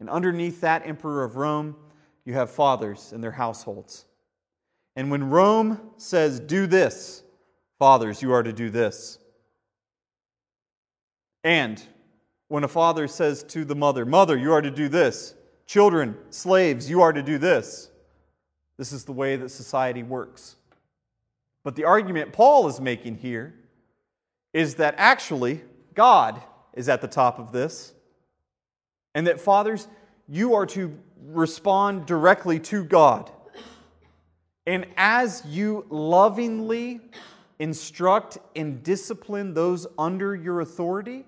And 0.00 0.08
underneath 0.08 0.60
that 0.60 0.86
emperor 0.86 1.24
of 1.24 1.36
Rome, 1.36 1.76
you 2.24 2.34
have 2.34 2.50
fathers 2.50 3.12
and 3.12 3.22
their 3.22 3.32
households. 3.32 4.04
And 4.94 5.10
when 5.10 5.30
Rome 5.30 5.80
says, 5.96 6.38
do 6.38 6.66
this, 6.66 7.22
fathers, 7.78 8.22
you 8.22 8.32
are 8.32 8.42
to 8.42 8.52
do 8.52 8.70
this. 8.70 9.18
And 11.44 11.82
when 12.52 12.64
a 12.64 12.68
father 12.68 13.08
says 13.08 13.42
to 13.42 13.64
the 13.64 13.74
mother, 13.74 14.04
Mother, 14.04 14.36
you 14.36 14.52
are 14.52 14.60
to 14.60 14.70
do 14.70 14.86
this. 14.86 15.34
Children, 15.64 16.14
slaves, 16.28 16.90
you 16.90 17.00
are 17.00 17.10
to 17.10 17.22
do 17.22 17.38
this. 17.38 17.90
This 18.76 18.92
is 18.92 19.06
the 19.06 19.12
way 19.12 19.36
that 19.36 19.48
society 19.48 20.02
works. 20.02 20.56
But 21.64 21.76
the 21.76 21.84
argument 21.84 22.34
Paul 22.34 22.68
is 22.68 22.78
making 22.78 23.16
here 23.16 23.54
is 24.52 24.74
that 24.74 24.96
actually 24.98 25.62
God 25.94 26.42
is 26.74 26.90
at 26.90 27.00
the 27.00 27.08
top 27.08 27.38
of 27.38 27.52
this, 27.52 27.94
and 29.14 29.26
that 29.28 29.40
fathers, 29.40 29.88
you 30.28 30.52
are 30.52 30.66
to 30.66 30.94
respond 31.28 32.04
directly 32.04 32.60
to 32.60 32.84
God. 32.84 33.30
And 34.66 34.88
as 34.98 35.42
you 35.46 35.86
lovingly 35.88 37.00
instruct 37.58 38.36
and 38.54 38.82
discipline 38.82 39.54
those 39.54 39.86
under 39.96 40.36
your 40.36 40.60
authority, 40.60 41.24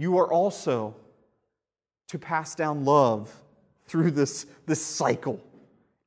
you 0.00 0.16
are 0.16 0.32
also 0.32 0.96
to 2.08 2.18
pass 2.18 2.54
down 2.54 2.86
love 2.86 3.30
through 3.84 4.10
this, 4.10 4.46
this 4.64 4.80
cycle 4.80 5.38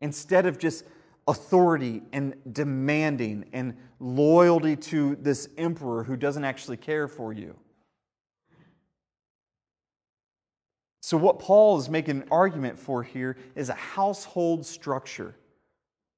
instead 0.02 0.48
of 0.48 0.58
just 0.58 0.84
authority 1.28 2.02
and 2.12 2.34
demanding 2.52 3.46
and 3.54 3.78
loyalty 4.00 4.76
to 4.76 5.16
this 5.18 5.48
emperor 5.60 6.04
who 6.04 6.18
doesn't 6.18 6.44
actually 6.44 6.76
care 6.76 7.08
for 7.08 7.34
you. 7.34 7.56
So, 11.04 11.16
what 11.16 11.38
Paul 11.38 11.78
is 11.78 11.88
making 11.88 12.24
an 12.24 12.28
argument 12.32 12.80
for 12.80 13.04
here 13.04 13.38
is 13.54 13.70
a 13.70 13.76
household 13.76 14.66
structure, 14.66 15.36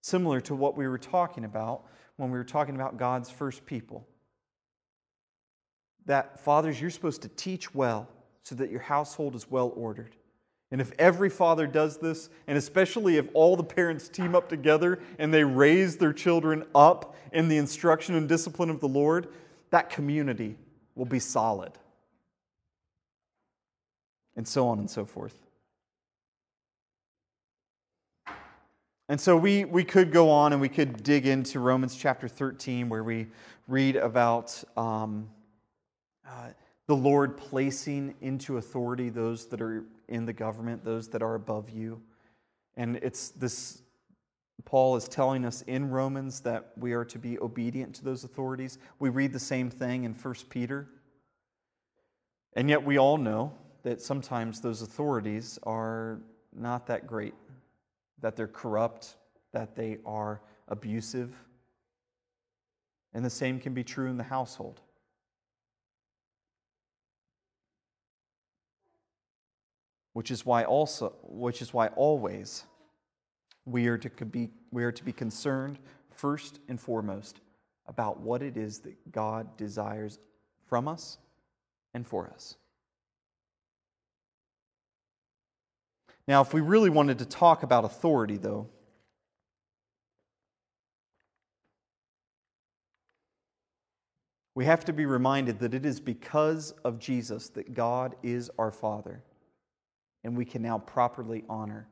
similar 0.02 0.40
to 0.42 0.56
what 0.56 0.78
we 0.78 0.88
were 0.88 0.98
talking 0.98 1.44
about 1.44 1.84
when 2.16 2.32
we 2.32 2.38
were 2.38 2.46
talking 2.46 2.76
about 2.76 2.96
God's 2.96 3.30
first 3.30 3.66
people. 3.66 4.08
That, 6.06 6.40
fathers, 6.40 6.80
you're 6.80 6.90
supposed 6.90 7.22
to 7.24 7.30
teach 7.30 7.74
well 7.74 8.08
so 8.44 8.56
that 8.56 8.70
your 8.70 8.82
household 8.82 9.36
is 9.36 9.50
well 9.50 9.74
ordered. 9.76 10.16
And 10.72 10.82
if 10.82 10.92
every 11.00 11.30
father 11.30 11.68
does 11.68 11.98
this, 11.98 12.30
and 12.48 12.58
especially 12.58 13.18
if 13.18 13.28
all 13.34 13.56
the 13.56 13.64
parents 13.64 14.10
team 14.10 14.36
up 14.36 14.50
together 14.50 15.00
and 15.20 15.34
they 15.34 15.44
raise 15.44 15.98
their 15.98 16.14
children 16.14 16.66
up 16.74 17.16
in 17.32 17.48
the 17.48 17.58
instruction 17.58 18.16
and 18.16 18.28
discipline 18.28 18.70
of 18.70 18.80
the 18.80 18.88
Lord, 18.88 19.28
that 19.70 19.90
community 19.90 20.58
will 20.96 21.06
be 21.06 21.20
solid 21.20 21.72
and 24.36 24.48
so 24.48 24.68
on 24.68 24.80
and 24.80 24.90
so 24.90 25.06
forth. 25.06 25.38
And 29.08 29.22
so 29.22 29.38
we, 29.38 29.66
we 29.66 29.84
could 29.84 30.12
go 30.12 30.32
on 30.32 30.52
and 30.52 30.60
we 30.60 30.70
could 30.70 31.04
dig 31.04 31.28
into 31.28 31.60
Romans 31.60 31.96
chapter 31.96 32.28
13, 32.28 32.90
where 32.90 33.04
we 33.04 33.28
read 33.68 33.98
about 33.98 34.64
um, 34.76 35.30
uh, 36.28 36.50
the 36.88 36.96
Lord 36.96 37.38
placing 37.38 38.16
into 38.22 38.58
authority 38.58 39.10
those 39.10 39.48
that 39.48 39.62
are 39.62 39.86
in 40.08 40.26
the 40.26 40.34
government, 40.34 40.84
those 40.84 41.08
that 41.10 41.22
are 41.22 41.36
above 41.36 41.70
you. 41.70 42.02
And 42.78 42.98
it's 42.98 43.30
this, 43.30 43.82
Paul 44.66 44.96
is 44.96 45.08
telling 45.08 45.46
us 45.46 45.64
in 45.64 45.90
Romans 45.90 46.42
that 46.42 46.72
we 46.78 46.94
are 46.94 47.06
to 47.06 47.18
be 47.18 47.40
obedient 47.40 47.96
to 47.96 48.04
those 48.04 48.24
authorities. 48.24 48.78
We 49.00 49.10
read 49.10 49.34
the 49.34 49.40
same 49.40 49.70
thing 49.70 50.04
in 50.04 50.14
1 50.14 50.34
Peter. 50.50 50.88
And 52.54 52.70
yet 52.70 52.84
we 52.84 52.98
all 52.98 53.18
know 53.18 53.54
that 53.84 54.02
sometimes 54.02 54.62
those 54.62 54.82
authorities 54.82 55.60
are 55.64 56.20
not 56.56 56.88
that 56.88 57.08
great, 57.08 57.34
that 58.22 58.36
they're 58.36 58.48
corrupt, 58.48 59.16
that 59.54 59.76
they 59.76 59.98
are 60.06 60.42
abusive. 60.68 61.34
And 63.14 63.24
the 63.24 63.30
same 63.30 63.60
can 63.60 63.74
be 63.74 63.84
true 63.84 64.10
in 64.10 64.18
the 64.18 64.24
household. 64.24 64.82
Which 70.16 70.32
is 70.32 70.46
why 70.46 70.64
also 70.64 71.14
which 71.24 71.62
is 71.62 71.74
why 71.74 71.88
always 71.88 72.64
we 73.66 73.88
are 73.88 73.98
to 73.98 74.26
be 74.26 74.50
we 74.72 74.86
are 74.86 74.92
to 74.94 75.04
be 75.04 75.12
concerned 75.12 75.78
first 76.10 76.62
and 76.70 76.80
foremost 76.80 77.42
about 77.86 78.22
what 78.22 78.42
it 78.42 78.56
is 78.56 78.80
that 78.80 79.12
God 79.12 79.58
desires 79.58 80.18
from 80.68 80.88
us 80.88 81.18
and 81.94 82.08
for 82.08 82.30
us. 82.30 82.56
Now, 86.30 86.42
if 86.42 86.54
we 86.54 86.62
really 86.62 86.90
wanted 86.90 87.20
to 87.20 87.26
talk 87.26 87.64
about 87.64 87.84
authority, 87.84 88.38
though, 88.38 88.70
we 94.56 94.64
have 94.64 94.86
to 94.86 94.94
be 94.94 95.06
reminded 95.06 95.60
that 95.60 95.74
it 95.74 95.86
is 95.86 96.00
because 96.00 96.72
of 96.86 97.00
Jesus 97.00 97.50
that 97.50 97.74
God 97.74 98.16
is 98.24 98.50
our 98.58 98.72
Father, 98.72 99.22
and 100.26 100.36
we 100.36 100.44
can 100.44 100.62
now 100.62 100.80
properly 100.80 101.46
honor 101.48 101.88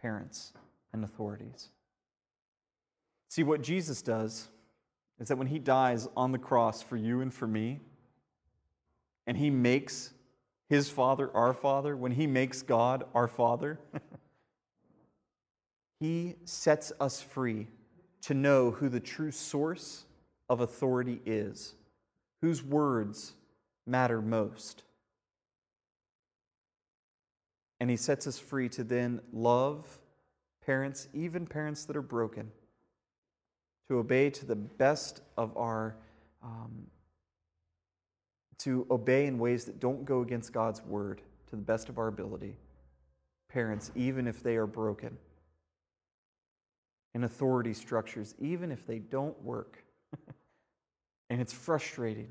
parents 0.00 0.52
and 0.92 1.02
authorities. 1.02 1.70
See, 3.28 3.42
what 3.42 3.62
Jesus 3.62 4.02
does 4.02 4.48
is 5.18 5.28
that 5.28 5.36
when 5.36 5.48
he 5.48 5.58
dies 5.58 6.08
on 6.16 6.30
the 6.30 6.38
cross 6.38 6.80
for 6.82 6.96
you 6.96 7.20
and 7.20 7.34
for 7.34 7.48
me, 7.48 7.80
and 9.26 9.36
he 9.36 9.50
makes 9.50 10.12
his 10.70 10.88
Father, 10.88 11.28
our 11.34 11.52
Father, 11.52 11.96
when 11.96 12.12
He 12.12 12.28
makes 12.28 12.62
God 12.62 13.02
our 13.12 13.26
Father, 13.26 13.80
He 15.98 16.36
sets 16.44 16.92
us 16.98 17.20
free 17.20 17.66
to 18.22 18.32
know 18.32 18.70
who 18.70 18.88
the 18.88 19.00
true 19.00 19.32
source 19.32 20.04
of 20.48 20.60
authority 20.60 21.20
is, 21.26 21.74
whose 22.40 22.62
words 22.62 23.34
matter 23.84 24.22
most. 24.22 24.84
And 27.80 27.90
He 27.90 27.96
sets 27.96 28.26
us 28.26 28.38
free 28.38 28.68
to 28.70 28.84
then 28.84 29.20
love 29.32 29.98
parents, 30.64 31.08
even 31.12 31.46
parents 31.46 31.84
that 31.86 31.96
are 31.96 32.02
broken, 32.02 32.52
to 33.88 33.98
obey 33.98 34.30
to 34.30 34.46
the 34.46 34.54
best 34.54 35.22
of 35.36 35.56
our 35.56 35.96
um, 36.42 36.86
to 38.60 38.86
obey 38.90 39.26
in 39.26 39.38
ways 39.38 39.64
that 39.64 39.80
don't 39.80 40.04
go 40.04 40.20
against 40.20 40.52
God's 40.52 40.82
word 40.84 41.22
to 41.48 41.56
the 41.56 41.62
best 41.62 41.88
of 41.88 41.98
our 41.98 42.08
ability. 42.08 42.56
Parents, 43.48 43.90
even 43.94 44.26
if 44.26 44.42
they 44.42 44.56
are 44.56 44.66
broken, 44.66 45.16
and 47.14 47.24
authority 47.24 47.72
structures, 47.72 48.34
even 48.38 48.70
if 48.70 48.86
they 48.86 48.98
don't 48.98 49.40
work, 49.42 49.82
and 51.30 51.40
it's 51.40 51.52
frustrating, 51.52 52.28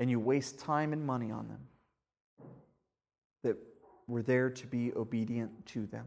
and 0.00 0.10
you 0.10 0.18
waste 0.18 0.58
time 0.58 0.92
and 0.92 1.04
money 1.04 1.30
on 1.30 1.48
them, 1.48 1.60
that 3.44 3.56
we're 4.06 4.22
there 4.22 4.50
to 4.50 4.66
be 4.66 4.92
obedient 4.94 5.66
to 5.66 5.86
them. 5.86 6.06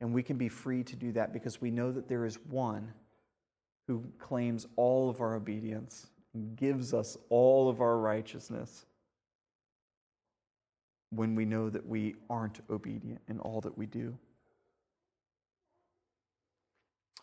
And 0.00 0.12
we 0.12 0.22
can 0.22 0.36
be 0.36 0.48
free 0.48 0.82
to 0.84 0.96
do 0.96 1.12
that 1.12 1.32
because 1.32 1.60
we 1.60 1.70
know 1.70 1.92
that 1.92 2.08
there 2.08 2.24
is 2.24 2.38
one 2.50 2.92
who 3.86 4.04
claims 4.18 4.66
all 4.76 5.08
of 5.08 5.20
our 5.20 5.34
obedience 5.34 6.06
gives 6.56 6.94
us 6.94 7.16
all 7.28 7.68
of 7.68 7.80
our 7.80 7.98
righteousness 7.98 8.86
when 11.10 11.34
we 11.34 11.44
know 11.44 11.68
that 11.68 11.86
we 11.86 12.14
aren't 12.30 12.60
obedient 12.70 13.20
in 13.28 13.38
all 13.40 13.60
that 13.60 13.76
we 13.76 13.86
do. 13.86 14.16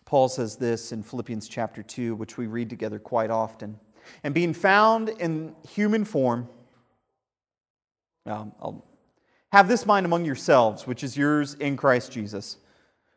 Paul 0.05 0.30
says 0.30 0.55
this 0.55 0.91
in 0.91 1.03
Philippians 1.03 1.47
chapter 1.47 1.84
2, 1.84 2.15
which 2.15 2.38
we 2.38 2.47
read 2.47 2.70
together 2.70 2.99
quite 2.99 3.30
often. 3.30 3.80
And 4.24 4.34
being 4.34 4.53
found 4.53 5.09
in 5.09 5.55
human 5.67 6.05
form, 6.05 6.47
um, 8.26 8.53
I'll 8.59 8.86
have 9.52 9.68
this 9.68 9.86
mind 9.86 10.06
among 10.06 10.26
yourselves, 10.26 10.86
which 10.86 11.04
is 11.04 11.18
yours 11.18 11.56
in 11.56 11.78
Christ 11.78 12.12
Jesus, 12.12 12.58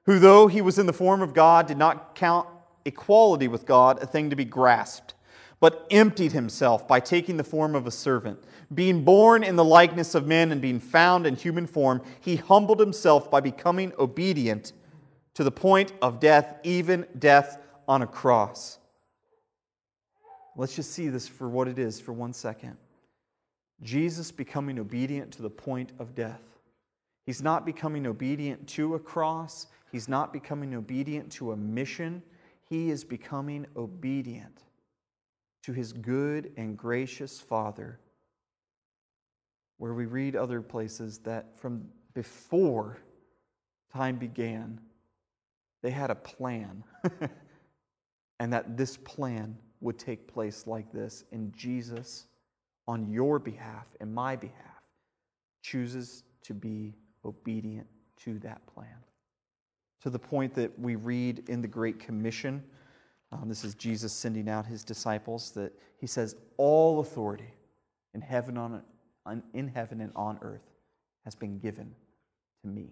who, 0.04 0.18
though 0.18 0.46
he 0.46 0.60
was 0.60 0.78
in 0.78 0.86
the 0.86 0.92
form 0.92 1.22
of 1.22 1.34
God, 1.34 1.66
did 1.66 1.76
not 1.78 2.14
count 2.14 2.48
equality 2.84 3.48
with 3.48 3.66
God 3.66 4.02
a 4.02 4.06
thing 4.06 4.30
to 4.30 4.36
be 4.36 4.44
grasped 4.44 5.14
but 5.62 5.86
emptied 5.92 6.32
himself 6.32 6.88
by 6.88 6.98
taking 6.98 7.36
the 7.36 7.44
form 7.44 7.76
of 7.76 7.86
a 7.86 7.90
servant. 7.92 8.42
Being 8.74 9.04
born 9.04 9.44
in 9.44 9.54
the 9.54 9.64
likeness 9.64 10.16
of 10.16 10.26
men 10.26 10.50
and 10.50 10.60
being 10.60 10.80
found 10.80 11.24
in 11.24 11.36
human 11.36 11.68
form, 11.68 12.02
he 12.18 12.34
humbled 12.34 12.80
himself 12.80 13.30
by 13.30 13.40
becoming 13.40 13.92
obedient 13.96 14.72
to 15.34 15.44
the 15.44 15.52
point 15.52 15.92
of 16.02 16.18
death, 16.18 16.56
even 16.64 17.06
death 17.16 17.58
on 17.86 18.02
a 18.02 18.08
cross. 18.08 18.80
Let's 20.56 20.74
just 20.74 20.90
see 20.90 21.06
this 21.06 21.28
for 21.28 21.48
what 21.48 21.68
it 21.68 21.78
is 21.78 22.00
for 22.00 22.12
one 22.12 22.32
second. 22.32 22.76
Jesus 23.82 24.30
becoming 24.30 24.78
obedient 24.78 25.32
to 25.32 25.42
the 25.42 25.50
point 25.50 25.92
of 25.98 26.14
death. 26.14 26.42
He's 27.24 27.42
not 27.42 27.64
becoming 27.64 28.06
obedient 28.06 28.66
to 28.68 28.94
a 28.94 28.98
cross, 28.98 29.66
he's 29.90 30.08
not 30.08 30.32
becoming 30.32 30.74
obedient 30.74 31.30
to 31.32 31.52
a 31.52 31.56
mission. 31.56 32.22
He 32.68 32.90
is 32.90 33.04
becoming 33.04 33.66
obedient 33.76 34.62
to 35.64 35.72
his 35.72 35.92
good 35.92 36.52
and 36.56 36.76
gracious 36.76 37.38
Father. 37.38 38.00
Where 39.76 39.92
we 39.92 40.06
read 40.06 40.36
other 40.36 40.62
places 40.62 41.18
that 41.18 41.58
from 41.58 41.84
before 42.14 42.98
time 43.92 44.16
began, 44.16 44.80
they 45.82 45.90
had 45.90 46.10
a 46.10 46.14
plan, 46.14 46.82
and 48.40 48.52
that 48.52 48.76
this 48.76 48.96
plan 48.96 49.58
would 49.80 49.98
take 49.98 50.26
place 50.26 50.66
like 50.66 50.90
this. 50.92 51.24
in 51.32 51.52
Jesus, 51.54 52.26
on 52.86 53.10
your 53.10 53.38
behalf 53.38 53.86
and 54.00 54.12
my 54.12 54.36
behalf, 54.36 54.56
chooses 55.62 56.24
to 56.42 56.54
be 56.54 56.94
obedient 57.24 57.86
to 58.24 58.38
that 58.40 58.66
plan. 58.66 58.86
To 60.02 60.10
the 60.10 60.18
point 60.18 60.54
that 60.54 60.76
we 60.78 60.96
read 60.96 61.48
in 61.48 61.62
the 61.62 61.68
Great 61.68 62.00
Commission, 62.00 62.62
um, 63.30 63.48
this 63.48 63.64
is 63.64 63.74
Jesus 63.74 64.12
sending 64.12 64.48
out 64.48 64.66
his 64.66 64.84
disciples, 64.84 65.52
that 65.52 65.72
he 65.98 66.06
says, 66.06 66.36
All 66.56 67.00
authority 67.00 67.54
in 68.14 68.20
heaven, 68.20 68.58
on, 68.58 68.82
in 69.54 69.68
heaven 69.68 70.00
and 70.00 70.12
on 70.16 70.38
earth 70.42 70.68
has 71.24 71.34
been 71.34 71.58
given 71.58 71.94
to 72.62 72.68
me. 72.68 72.90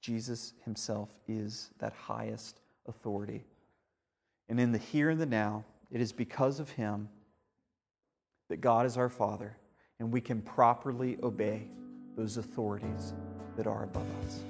Jesus 0.00 0.54
himself 0.64 1.10
is 1.28 1.70
that 1.78 1.92
highest 1.92 2.60
authority. 2.88 3.44
And 4.48 4.58
in 4.58 4.72
the 4.72 4.78
here 4.78 5.10
and 5.10 5.20
the 5.20 5.26
now, 5.26 5.64
it 5.90 6.00
is 6.00 6.12
because 6.12 6.58
of 6.58 6.70
him 6.70 7.08
that 8.50 8.60
God 8.60 8.84
is 8.84 8.98
our 8.98 9.08
Father 9.08 9.56
and 10.00 10.12
we 10.12 10.20
can 10.20 10.42
properly 10.42 11.16
obey 11.22 11.68
those 12.16 12.36
authorities 12.36 13.14
that 13.56 13.66
are 13.66 13.84
above 13.84 14.06
us. 14.24 14.42